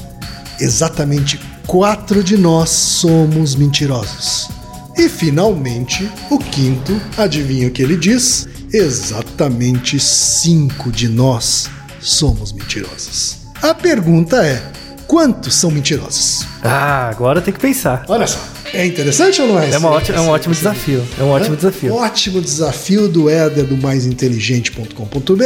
exatamente 0.61 1.41
quatro 1.67 2.23
de 2.23 2.37
nós 2.37 2.69
somos 2.69 3.55
mentirosos. 3.55 4.51
E 4.99 5.09
finalmente, 5.09 6.09
o 6.31 6.39
quinto, 6.39 7.01
adivinha 7.17 7.69
o 7.69 7.71
que 7.71 7.83
ele 7.83 7.97
diz? 7.97 8.47
Exatamente 8.71 9.99
cinco 9.99 10.93
de 10.93 11.09
nós 11.09 11.69
somos 12.05 12.53
mentirosos. 12.53 13.39
A 13.63 13.75
pergunta 13.75 14.45
é: 14.45 14.63
quantos 15.07 15.55
são 15.55 15.71
mentirosos? 15.71 16.47
Ah, 16.63 17.09
agora 17.09 17.41
tem 17.41 17.53
que 17.53 17.61
pensar. 17.61 18.05
Olha 18.09 18.27
só. 18.27 18.39
É 18.73 18.85
interessante 18.85 19.41
ou 19.41 19.49
não 19.49 19.59
é? 19.59 19.71
É, 19.71 19.79
uma 19.79 19.91
ótima, 19.91 20.19
é 20.19 20.21
um 20.21 20.29
ótimo 20.29 20.55
desafio. 20.55 21.07
É 21.19 21.23
um 21.23 21.31
ótimo 21.31 21.55
é? 21.55 21.57
desafio. 21.57 21.95
Ótimo 21.95 22.41
desafio 22.41 23.09
do 23.09 23.31
Éder 23.31 23.65
do 23.65 23.77
maisinteligente.com.br. 23.77 25.43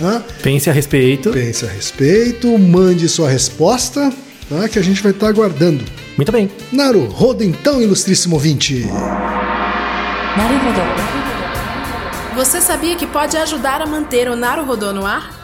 Né? 0.00 0.22
Pense 0.42 0.68
a 0.68 0.72
respeito. 0.72 1.30
Pense 1.30 1.64
a 1.64 1.68
respeito. 1.68 2.58
Mande 2.58 3.08
sua 3.08 3.30
resposta, 3.30 4.12
né? 4.50 4.68
que 4.68 4.78
a 4.78 4.82
gente 4.82 5.02
vai 5.02 5.12
estar 5.12 5.28
aguardando. 5.28 5.84
Muito 6.16 6.30
bem. 6.30 6.50
Naru, 6.70 7.06
roda 7.06 7.44
então, 7.44 7.80
ilustríssimo 7.80 8.34
ouvinte. 8.34 8.84
Naru 10.36 10.58
Rodô. 10.58 10.82
Você 12.36 12.60
sabia 12.60 12.96
que 12.96 13.06
pode 13.06 13.36
ajudar 13.36 13.80
a 13.80 13.86
manter 13.86 14.28
o 14.28 14.36
Naru 14.36 14.64
Rodô 14.64 14.92
no 14.92 15.06
ar? 15.06 15.43